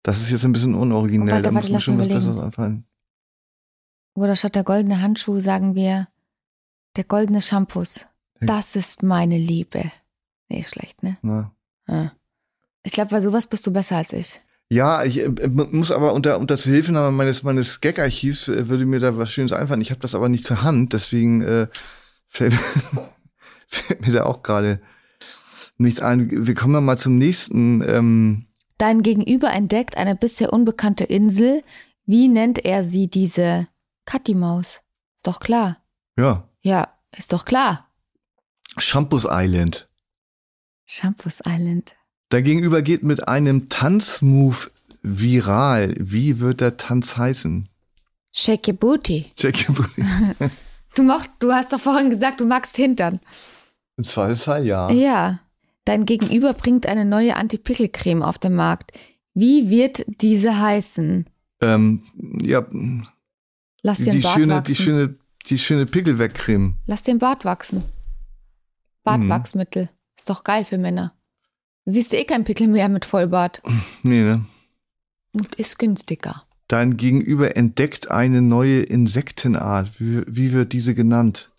[0.03, 1.31] das ist jetzt ein bisschen unoriginell.
[1.31, 2.85] Warte, warte, da muss mir schon was Besseres einfallen.
[4.15, 6.07] Oder statt der goldene Handschuh sagen wir
[6.95, 8.05] der goldene Shampoos.
[8.41, 9.91] Das ist meine Liebe.
[10.49, 11.17] Nee, schlecht, ne?
[11.23, 11.51] Ja.
[11.89, 12.11] Ja.
[12.83, 14.41] Ich glaube, bei sowas bist du besser als ich.
[14.69, 19.17] Ja, ich äh, muss aber unter, unter Zuhilfenahme meines, meines Gag-Archivs äh, würde mir da
[19.17, 19.81] was Schönes einfallen.
[19.81, 21.67] Ich habe das aber nicht zur Hand, deswegen äh,
[22.27, 22.53] fällt,
[23.67, 24.79] fällt mir da auch gerade
[25.77, 26.45] nichts ein.
[26.45, 27.81] Wir kommen mal zum nächsten.
[27.81, 28.45] Ähm
[28.77, 31.63] Dein Gegenüber entdeckt eine bisher unbekannte Insel.
[32.05, 33.67] Wie nennt er sie, diese
[34.05, 34.81] Katti-Maus?
[35.17, 35.77] Ist doch klar.
[36.15, 36.47] Ja.
[36.61, 36.87] Ja,
[37.17, 37.89] ist doch klar.
[38.77, 39.88] Shampoos Island.
[40.89, 41.95] Shampoos Island.
[42.29, 44.71] Dagegenüber geht mit einem Tanzmove
[45.03, 45.93] viral.
[45.99, 47.69] Wie wird der Tanz heißen?
[48.31, 49.31] Shake your booty.
[49.39, 50.03] Shake your booty.
[50.95, 53.19] du, mach, du hast doch vorhin gesagt, du magst Hintern.
[53.97, 54.89] Im Zweifelsfall ja.
[54.91, 55.39] Ja.
[55.85, 58.91] Dein Gegenüber bringt eine neue Anti-Pickel-Creme auf den Markt.
[59.35, 61.27] Wie wird diese heißen?
[61.61, 62.03] Ähm,
[62.41, 62.65] ja.
[63.83, 64.73] Lass dir die Bart schöne, wachsen.
[64.73, 65.15] Die schöne,
[65.45, 66.77] die schöne Pickelwegcreme.
[66.87, 67.83] Lass den Bart wachsen.
[69.03, 69.83] Bartwachsmittel.
[69.83, 69.98] Mhm.
[70.19, 71.13] Ist doch geil für Männer.
[71.85, 73.61] Siehst du eh kein Pickel mehr mit Vollbart.
[74.03, 74.45] Nee, ne?
[75.31, 76.43] Und ist günstiger.
[76.67, 79.97] Dein Gegenüber entdeckt eine neue Insektenart.
[79.97, 81.51] Wie, wie wird diese genannt?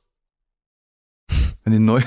[1.65, 2.05] Eine neue.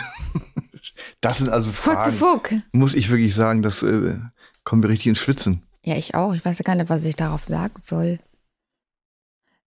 [1.21, 2.11] das sind also Fragen.
[2.11, 2.53] Fuck.
[2.71, 4.19] Muss ich wirklich sagen, das äh,
[4.63, 5.63] kommen wir richtig ins Schwitzen.
[5.83, 6.35] Ja, ich auch.
[6.35, 8.19] Ich weiß ja gar nicht, was ich darauf sagen soll.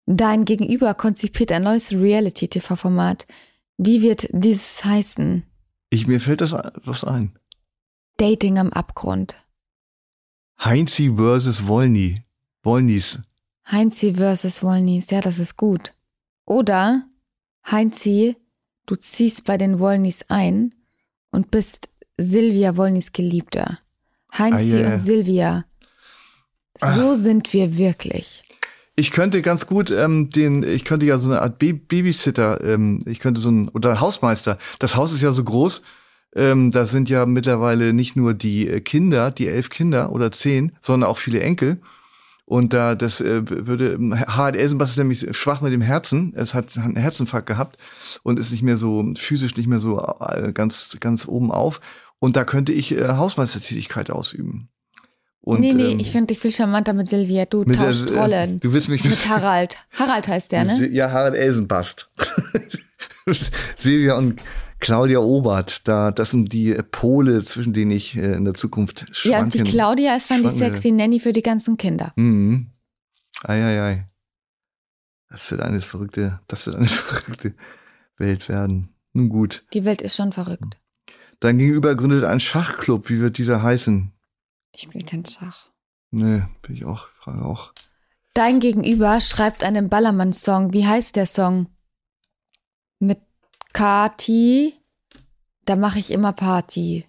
[0.05, 3.27] Dein Gegenüber konzipiert ein neues Reality-TV-Format.
[3.77, 5.43] Wie wird dieses heißen?
[5.89, 7.37] Ich, mir fällt das was ein.
[8.17, 9.35] Dating am Abgrund.
[10.63, 12.15] Heinzi versus Wollny.
[12.63, 13.19] Wollnys.
[13.71, 15.93] Heinzi versus Wollnys, ja, das ist gut.
[16.45, 17.07] Oder
[17.69, 18.37] Heinzi,
[18.85, 20.73] du ziehst bei den Wollnys ein
[21.31, 23.79] und bist Silvia Wollnys Geliebter.
[24.37, 24.93] Heinzi ah, yeah.
[24.93, 25.65] und Silvia.
[26.79, 27.15] So ah.
[27.15, 28.43] sind wir wirklich.
[28.99, 33.19] Ich könnte ganz gut ähm, den, ich könnte ja so eine Art Babysitter, ähm, ich
[33.19, 34.57] könnte so ein, oder Hausmeister.
[34.79, 35.83] Das Haus ist ja so groß,
[36.35, 40.71] ähm, da sind ja mittlerweile nicht nur die äh, Kinder, die elf Kinder oder zehn,
[40.81, 41.79] sondern auch viele Enkel.
[42.45, 46.33] Und da das äh, würde Harald Elsenbass ist nämlich schwach mit dem Herzen.
[46.35, 47.77] Es hat einen Herzinfarkt gehabt
[48.23, 51.81] und ist nicht mehr so physisch nicht mehr so äh, ganz ganz oben auf.
[52.17, 54.69] Und da könnte ich äh, Hausmeistertätigkeit ausüben.
[55.47, 57.45] Und, nee, nee, ähm, ich finde dich viel charmanter mit Silvia.
[57.45, 58.59] Du tauscht der, Rollen.
[58.59, 59.77] du willst mich mit Harald.
[59.97, 60.89] Harald heißt der, ne?
[60.89, 62.11] Ja, Harald Elsenbast.
[63.77, 64.43] Silvia und
[64.81, 69.31] Claudia Obert, da, das sind die Pole, zwischen denen ich äh, in der Zukunft schwanken.
[69.31, 70.57] Ja, und die Claudia ist dann die schwanke.
[70.57, 72.11] sexy Nanny für die ganzen Kinder.
[72.17, 72.71] Mhm.
[73.43, 74.09] Ei, ei, ei.
[75.29, 77.55] Das wird eine verrückte, das wird eine verrückte
[78.17, 78.89] Welt werden.
[79.13, 79.63] Nun gut.
[79.71, 80.77] Die Welt ist schon verrückt.
[81.39, 83.09] Dein Gegenüber gründet einen Schachclub.
[83.09, 84.11] Wie wird dieser heißen?
[84.77, 85.69] Ich spiele kein Schach.
[86.11, 87.73] Nee, bin ich auch, frage auch.
[88.35, 90.71] Dein Gegenüber schreibt einen Ballermann-Song.
[90.71, 91.67] Wie heißt der Song?
[92.99, 93.17] Mit
[93.73, 94.75] Kati.
[95.65, 97.05] Da mache ich immer Party.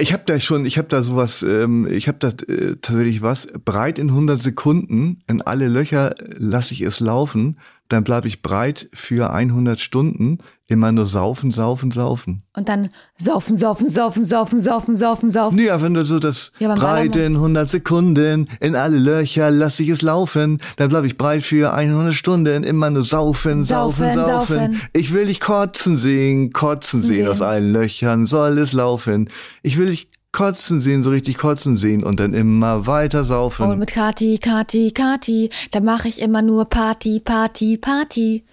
[0.00, 3.48] Ich habe da schon, ich habe da sowas, ähm, ich habe da äh, tatsächlich was.
[3.64, 7.58] Breit in 100 Sekunden, in alle Löcher lasse ich es laufen,
[7.92, 12.42] dann bleibe ich breit für 100 Stunden, immer nur saufen, saufen, saufen.
[12.56, 15.68] Und dann saufen, saufen, saufen, saufen, saufen, saufen, saufen.
[15.70, 19.90] Aber wenn du so das Ja, breit in 100 Sekunden, in alle Löcher lasse ich
[19.90, 24.56] es laufen, dann bleibe ich breit für 100 Stunden, immer nur saufen, saufen, Saufen, saufen.
[24.56, 24.80] saufen.
[24.94, 27.28] Ich will dich kotzen sehen, kotzen sehen, sehen.
[27.28, 29.28] aus allen Löchern soll es laufen.
[29.62, 33.66] Ich will dich kotzen sehen, so richtig kotzen sehen und dann immer weiter saufen.
[33.70, 38.44] Und mit Kati, Kati, Kati, da mache ich immer nur Party, Party, Party.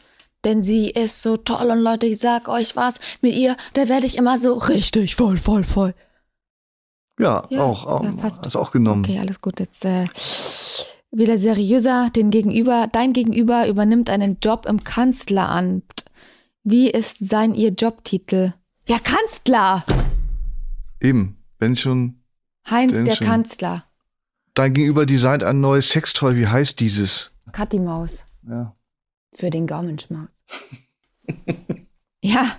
[0.46, 4.06] Denn sie ist so toll und Leute, ich sag euch was, mit ihr, da werde
[4.06, 5.94] ich immer so richtig voll, voll, voll.
[7.20, 8.46] ja, Ja, auch, auch, ja, passt.
[8.46, 9.04] hast auch genommen.
[9.04, 9.60] Okay, alles gut.
[9.60, 10.08] Jetzt äh,
[11.12, 12.10] wieder seriöser.
[12.16, 16.06] Den Gegenüber, dein Gegenüber übernimmt einen Job im Kanzleramt.
[16.64, 18.54] Wie ist sein ihr Jobtitel?
[18.88, 19.84] Ja, Kanzler!
[21.02, 22.22] Eben, wenn schon
[22.70, 23.28] Heinz Denn der schon.
[23.28, 23.86] Kanzler.
[24.54, 27.32] dein Gegenüber designt ein neues Sextoy, wie heißt dieses?
[27.52, 28.26] Kathi Maus.
[28.48, 28.76] Ja.
[29.34, 30.30] Für den Gaumenschmaus.
[32.22, 32.58] ja,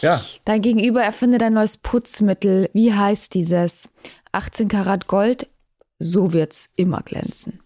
[0.00, 2.68] Ja, dein Gegenüber erfindet ein neues Putzmittel.
[2.72, 3.88] Wie heißt dieses?
[4.32, 5.48] 18 Karat Gold.
[5.98, 7.60] So wird's immer glänzen.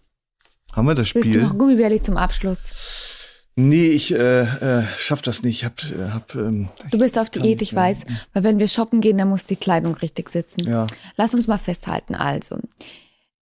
[0.73, 1.43] haben wir das Willst du Spiel?
[1.43, 2.63] noch Gummibärli zum Abschluss?
[3.61, 5.57] Nee, ich äh, äh, schaff das nicht.
[5.57, 8.05] Ich hab, äh, hab ähm, Du bist auf Diät, ich weiß.
[8.33, 10.65] Weil wenn wir shoppen gehen, dann muss die Kleidung richtig sitzen.
[10.65, 10.87] ja.
[11.17, 12.15] Lass uns mal festhalten.
[12.15, 12.57] Also,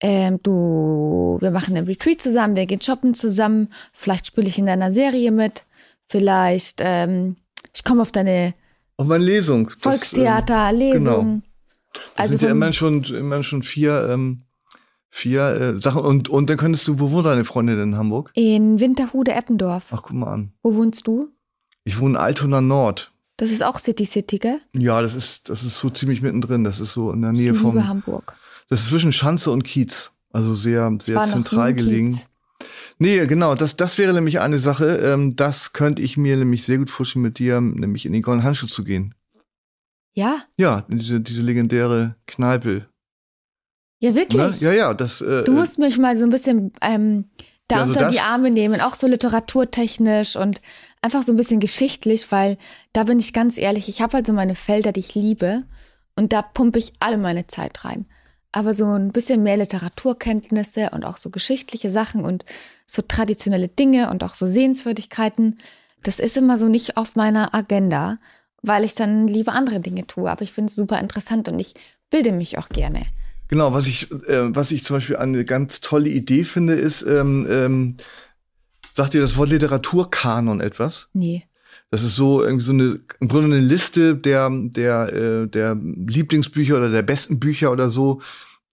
[0.01, 3.71] ähm, du, wir machen einen Retreat zusammen, wir gehen shoppen zusammen.
[3.93, 5.63] Vielleicht spiele ich in deiner Serie mit.
[6.07, 7.35] Vielleicht, ähm,
[7.75, 8.55] ich komme auf deine
[8.97, 9.67] Auf meine Lesung.
[9.67, 11.03] Das, Volkstheater, ähm, Lesung.
[11.03, 11.41] Genau.
[11.93, 14.41] Das Also sind ja immerhin schon, immerhin schon vier, ähm,
[15.17, 16.01] vier äh, Sachen.
[16.01, 18.31] Und, und dann könntest du, wo wohnt deine Freundin in Hamburg?
[18.35, 19.85] In Winterhude, Eppendorf.
[19.91, 20.53] Ach, guck mal an.
[20.63, 21.29] Wo wohnst du?
[21.83, 23.11] Ich wohne in Altona Nord.
[23.37, 24.59] Das ist auch City City, gell?
[24.73, 26.63] Ja, das ist, das ist so ziemlich mittendrin.
[26.63, 28.35] Das ist so in der Nähe liebe vom, Hamburg.
[28.69, 30.11] das ist zwischen Schanze und Kiez.
[30.31, 32.15] Also sehr, sehr zentral gelegen.
[32.15, 32.29] Kiez.
[32.99, 34.97] Nee, genau, das, das wäre nämlich eine Sache.
[34.97, 38.45] Ähm, das könnte ich mir nämlich sehr gut vorstellen, mit dir nämlich in den Goldenen
[38.45, 39.13] Handschuh zu gehen.
[40.13, 40.39] Ja?
[40.57, 42.87] Ja, diese, diese legendäre Kneipe.
[43.99, 44.61] Ja, wirklich?
[44.61, 44.67] Ne?
[44.67, 45.21] Ja, ja, das.
[45.21, 47.25] Äh, Du musst mich mal so ein bisschen ähm,
[47.67, 50.61] da Ja, so unter das- die Arme nehmen, auch so literaturtechnisch und
[51.01, 52.57] einfach so ein bisschen geschichtlich, weil
[52.93, 55.63] da bin ich ganz ehrlich, ich habe halt so meine Felder, die ich liebe
[56.15, 58.05] und da pumpe ich alle meine Zeit rein.
[58.51, 62.45] Aber so ein bisschen mehr Literaturkenntnisse und auch so geschichtliche Sachen und
[62.85, 65.59] so traditionelle Dinge und auch so Sehenswürdigkeiten,
[66.03, 68.17] das ist immer so nicht auf meiner Agenda,
[68.61, 70.29] weil ich dann lieber andere Dinge tue.
[70.31, 71.73] Aber ich finde es super interessant und ich
[72.09, 73.05] bilde mich auch gerne.
[73.49, 77.47] Genau, was ich, äh, was ich zum Beispiel eine ganz tolle Idee finde, ist, ähm,
[77.49, 77.97] ähm,
[78.91, 81.09] sagt dir das Wort Literaturkanon etwas?
[81.13, 81.45] Nee.
[81.91, 86.77] Das ist so irgendwie so eine, im Grunde eine Liste der, der, äh, der Lieblingsbücher
[86.77, 88.21] oder der besten Bücher oder so,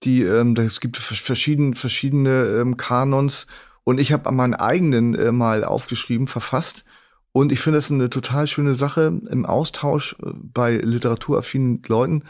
[0.03, 3.47] die, ähm, es gibt vers- verschiedene, verschiedene ähm, Kanons
[3.85, 6.83] und ich habe meinen eigenen äh, mal aufgeschrieben, verfasst
[7.31, 12.23] und ich finde das eine total schöne Sache im Austausch äh, bei literaturaffinen Leuten,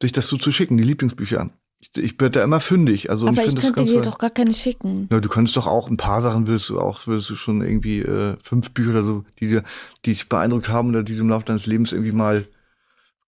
[0.00, 1.50] sich das so zu schicken, die Lieblingsbücher.
[1.80, 4.52] Ich, ich bin da immer fündig, also Aber ich das könnte dir doch gar keine
[4.52, 5.08] schicken.
[5.10, 8.00] Ja, du könntest doch auch ein paar Sachen würdest du auch, würdest du schon irgendwie
[8.00, 9.62] äh, fünf Bücher oder so, die dir,
[10.04, 12.46] die dich beeindruckt haben oder die du im Laufe deines Lebens irgendwie mal,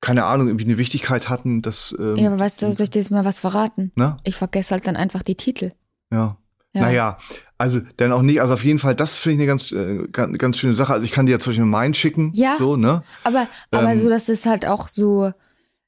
[0.02, 2.98] keine Ahnung, irgendwie eine Wichtigkeit hatten, das, ähm, Ja, aber weißt du, soll ich dir
[2.98, 3.90] jetzt mal was verraten?
[3.94, 4.18] ne?
[4.24, 5.72] Ich vergesse halt dann einfach die Titel.
[6.10, 6.36] Ja.
[6.74, 6.80] Ja.
[6.82, 7.18] Naja,
[7.58, 10.38] also dann auch nicht, also auf jeden Fall, das finde ich eine ganz, äh, ganz,
[10.38, 10.92] ganz schöne Sache.
[10.94, 12.56] Also ich kann dir ja zum Beispiel meinen schicken, Ja.
[12.56, 13.02] so, ne?
[13.24, 15.32] Aber, aber Ähm, so, das ist halt auch so.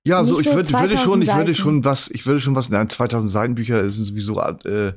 [0.06, 2.54] Ja, so, ich so würde, würde 2000 schon, ich würde schon was, ich würde schon
[2.54, 4.92] was, nein, 2000 Seitenbücher sind sowieso, äh,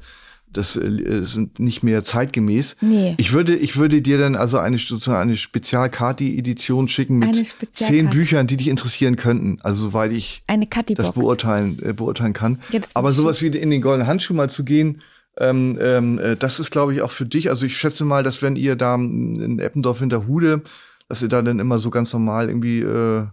[0.52, 2.78] das äh, sind nicht mehr zeitgemäß.
[2.82, 3.16] Nee.
[3.18, 8.10] Ich würde, ich würde dir dann also eine sozusagen eine Spezialkati-Edition schicken mit zehn.
[8.10, 9.58] Büchern, die dich interessieren könnten.
[9.62, 12.60] Also soweit ich Eine das beurteilen, äh, beurteilen kann.
[12.72, 15.02] Das Aber sowas wie in den goldenen Handschuh mal zu gehen,
[15.40, 17.50] ähm, ähm, äh, das ist, glaube ich, auch für dich.
[17.50, 20.64] Also ich schätze mal, dass wenn ihr da in Eppendorf Hinterhude,
[21.08, 23.28] dass ihr da dann immer so ganz normal irgendwie, äh,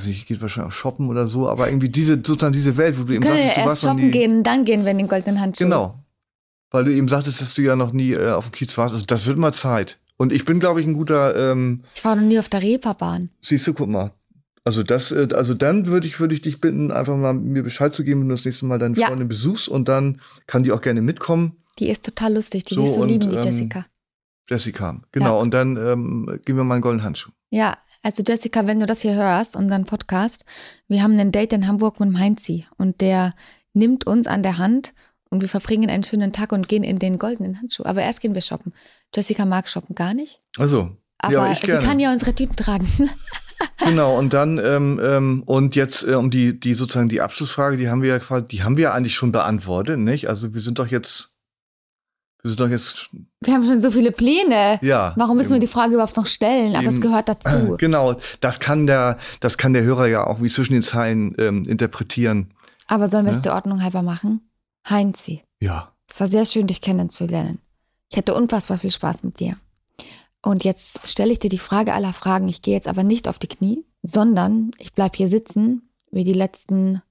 [0.00, 3.04] weiß ich, geht wahrscheinlich auch shoppen oder so, aber irgendwie diese, sozusagen diese Welt, wo
[3.04, 4.10] du eben können ja sagtest, du erst warst noch shoppen nie.
[4.10, 5.64] gehen, dann gehen wir in den goldenen Handschuh.
[5.64, 5.98] Genau.
[6.70, 8.94] Weil du eben sagtest, dass du ja noch nie äh, auf dem Kiez warst.
[8.94, 9.98] Also das wird mal Zeit.
[10.16, 11.34] Und ich bin, glaube ich, ein guter.
[11.52, 13.30] Ähm, ich war noch nie auf der Reeperbahn.
[13.40, 14.12] Siehst du, guck mal.
[14.64, 17.92] Also das, äh, also dann würde ich, würde ich dich bitten, einfach mal mir Bescheid
[17.92, 19.08] zu geben, wenn du das nächste Mal deine Ja.
[19.08, 21.56] Freundin besuchst und dann kann die auch gerne mitkommen.
[21.78, 23.86] Die ist total lustig, die So, wirst du und, lieben, die ähm, Jessica.
[24.48, 25.00] Jessica.
[25.12, 25.36] Genau.
[25.36, 25.42] Ja.
[25.42, 27.30] Und dann ähm, geben wir mal einen goldenen Handschuh.
[27.50, 30.44] Ja, also Jessica, wenn du das hier hörst, unseren Podcast,
[30.88, 33.34] wir haben einen Date in Hamburg mit Heinzi und der
[33.72, 34.92] nimmt uns an der Hand
[35.28, 37.84] und wir verbringen einen schönen Tag und gehen in den goldenen Handschuh.
[37.84, 38.72] Aber erst gehen wir shoppen.
[39.14, 40.96] Jessica mag shoppen gar nicht, Also.
[41.18, 41.86] aber ja, ich sie gerne.
[41.86, 42.88] kann ja unsere Tüten tragen.
[43.76, 47.90] Genau, und dann, ähm, ähm, und jetzt äh, um die, die sozusagen die Abschlussfrage, die
[47.90, 50.28] haben wir ja quasi, die haben wir ja eigentlich schon beantwortet, nicht?
[50.28, 51.29] Also wir sind doch jetzt,
[52.42, 53.10] wir sind doch jetzt,
[53.40, 54.78] wir haben schon so viele Pläne.
[54.82, 55.12] ja.
[55.16, 55.60] Warum müssen wir eben.
[55.62, 56.74] die Frage überhaupt noch stellen?
[56.76, 57.02] Aber es Eben.
[57.02, 57.76] gehört dazu.
[57.78, 61.64] Genau, das kann der, das kann der Hörer ja auch wie zwischen den Zeilen ähm,
[61.64, 62.52] interpretieren.
[62.86, 63.42] Aber sollen wir es Ja.
[63.44, 64.40] der Ordnung halber machen?
[64.88, 65.92] Heinzi, Ja.
[66.08, 67.58] es war sehr schön, dich kennenzulernen.
[68.10, 69.56] Ich hatte unfassbar viel Spaß mit dir.
[70.42, 72.48] Und jetzt stelle ich dir die Frage aller Fragen.
[72.48, 76.32] Ich gehe jetzt aber nicht auf die Knie, sondern ich bleib hier sitzen wie die
[76.32, 77.02] letzten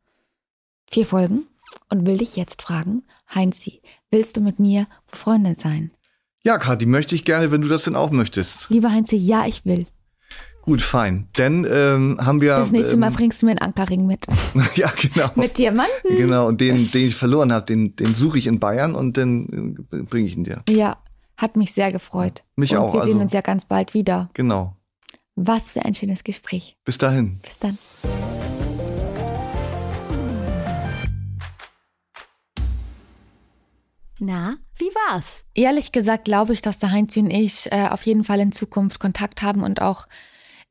[0.92, 1.44] vier Folgen
[1.90, 3.04] und will dich jetzt fragen,
[3.34, 5.92] Heinzi, willst du mit mir befreundet sein?
[6.44, 8.70] Ja, Kathi, möchte ich gerne, wenn du das denn auch möchtest.
[8.70, 9.86] Lieber Heinzi, ja, ich will.
[10.62, 11.28] Gut, fein.
[11.38, 12.56] Denn ähm, haben wir.
[12.56, 14.26] Das nächste Mal ähm, bringst du mir einen Ankerring mit.
[14.76, 15.32] ja, genau.
[15.36, 16.16] mit Diamanten.
[16.16, 19.78] Genau, und den, den ich verloren habe, den, den suche ich in Bayern und dann
[19.92, 20.64] äh, bringe ich ihn dir.
[20.70, 20.98] Ja,
[21.38, 22.44] hat mich sehr gefreut.
[22.56, 24.30] Mich und auch, Wir sehen also- uns ja ganz bald wieder.
[24.34, 24.76] Genau.
[25.36, 26.78] Was für ein schönes Gespräch.
[26.84, 27.40] Bis dahin.
[27.40, 27.78] Bis dann.
[34.20, 35.44] Na, wie war's?
[35.56, 39.00] Ehrlich gesagt glaube ich, dass der Heinzi und ich äh, auf jeden Fall in Zukunft
[39.00, 40.08] Kontakt haben und auch,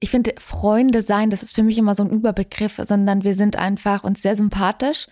[0.01, 3.57] ich finde, Freunde sein, das ist für mich immer so ein Überbegriff, sondern wir sind
[3.57, 5.07] einfach uns sehr sympathisch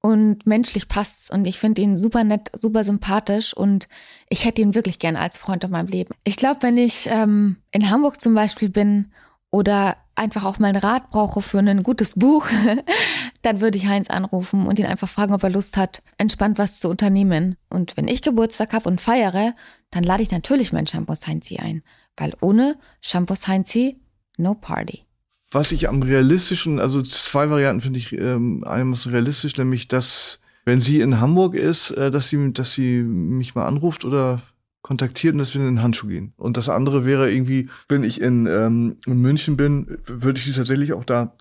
[0.00, 3.88] und menschlich passt's und ich finde ihn super nett, super sympathisch und
[4.28, 6.14] ich hätte ihn wirklich gerne als Freund in meinem Leben.
[6.24, 9.12] Ich glaube, wenn ich ähm, in Hamburg zum Beispiel bin
[9.56, 12.46] oder einfach auch mal einen Rat brauche für ein gutes Buch,
[13.42, 16.78] dann würde ich Heinz anrufen und ihn einfach fragen, ob er Lust hat, entspannt was
[16.78, 17.56] zu unternehmen.
[17.70, 19.54] Und wenn ich Geburtstag habe und feiere,
[19.90, 21.82] dann lade ich natürlich meinen Shampoos Heinzi ein.
[22.18, 23.98] Weil ohne Shampoos Heinzi,
[24.36, 25.04] no party.
[25.50, 30.82] Was ich am realistischen, also zwei Varianten finde ich ähm, einigermaßen realistisch, nämlich dass, wenn
[30.82, 34.42] sie in Hamburg ist, äh, dass sie, dass sie mich mal anruft oder
[34.86, 36.32] kontaktiert und dass wir in den Handschuh gehen.
[36.36, 40.52] Und das andere wäre irgendwie, wenn ich in, ähm, in München bin, würde ich sie
[40.52, 41.34] tatsächlich auch da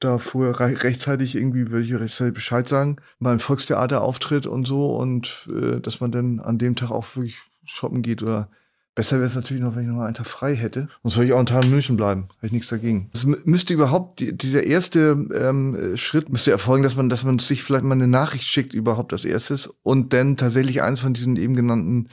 [0.00, 4.96] da vorher re rechtzeitig irgendwie würde ich rechtzeitig Bescheid sagen, ein Volkstheater auftritt und so
[4.96, 7.36] und äh, dass man dann an dem Tag auch wirklich
[7.66, 8.48] shoppen geht oder
[8.94, 10.88] besser wäre es natürlich noch, wenn ich noch einen Tag frei hätte.
[11.02, 12.28] Sonst würde ich auch einen Tag in München bleiben.
[12.36, 13.10] Hätte ich nichts dagegen.
[13.12, 17.38] Es mü- müsste überhaupt, die, dieser erste ähm, Schritt müsste erfolgen, dass man, dass man
[17.38, 21.36] sich vielleicht mal eine Nachricht schickt überhaupt als erstes und dann tatsächlich eins von diesen
[21.36, 22.08] eben genannten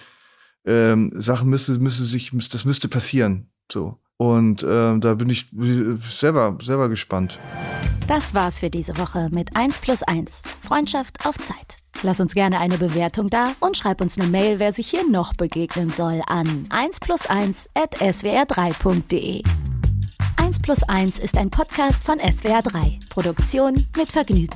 [0.68, 3.50] ähm, Sachen müsste, müsste sich, müsste, das müsste passieren.
[3.72, 3.98] So.
[4.18, 7.40] Und ähm, da bin ich äh, selber, selber gespannt.
[8.08, 10.44] Das war's für diese Woche mit 1 plus 1.
[10.62, 11.78] Freundschaft auf Zeit.
[12.04, 15.34] Lass uns gerne eine Bewertung da und schreib uns eine Mail, wer sich hier noch
[15.34, 19.44] begegnen soll, an 1 plus 1 at swr3.de.
[20.38, 23.10] 1 plus 1 ist ein Podcast von SWR3.
[23.10, 24.56] Produktion mit Vergnügen.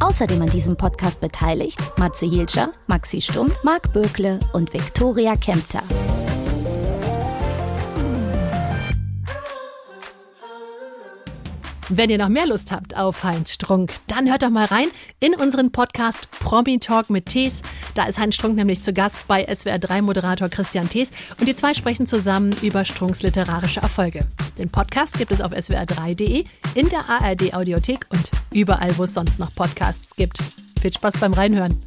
[0.00, 5.82] Außerdem an diesem Podcast beteiligt Matze Hilscher, Maxi Stumm, Marc Bökle und Viktoria Kempter.
[11.90, 14.88] Wenn ihr noch mehr Lust habt auf Heinz Strunk, dann hört doch mal rein
[15.20, 17.62] in unseren Podcast Promi Talk mit Tees.
[17.94, 21.10] Da ist Heinz Strunk nämlich zu Gast bei SWR3-Moderator Christian Tees
[21.40, 24.20] und die zwei sprechen zusammen über Strunks literarische Erfolge.
[24.58, 29.54] Den Podcast gibt es auf swr3.de, in der ARD-Audiothek und überall, wo es sonst noch
[29.54, 30.38] Podcasts gibt.
[30.80, 31.80] Viel Spaß beim Reinhören.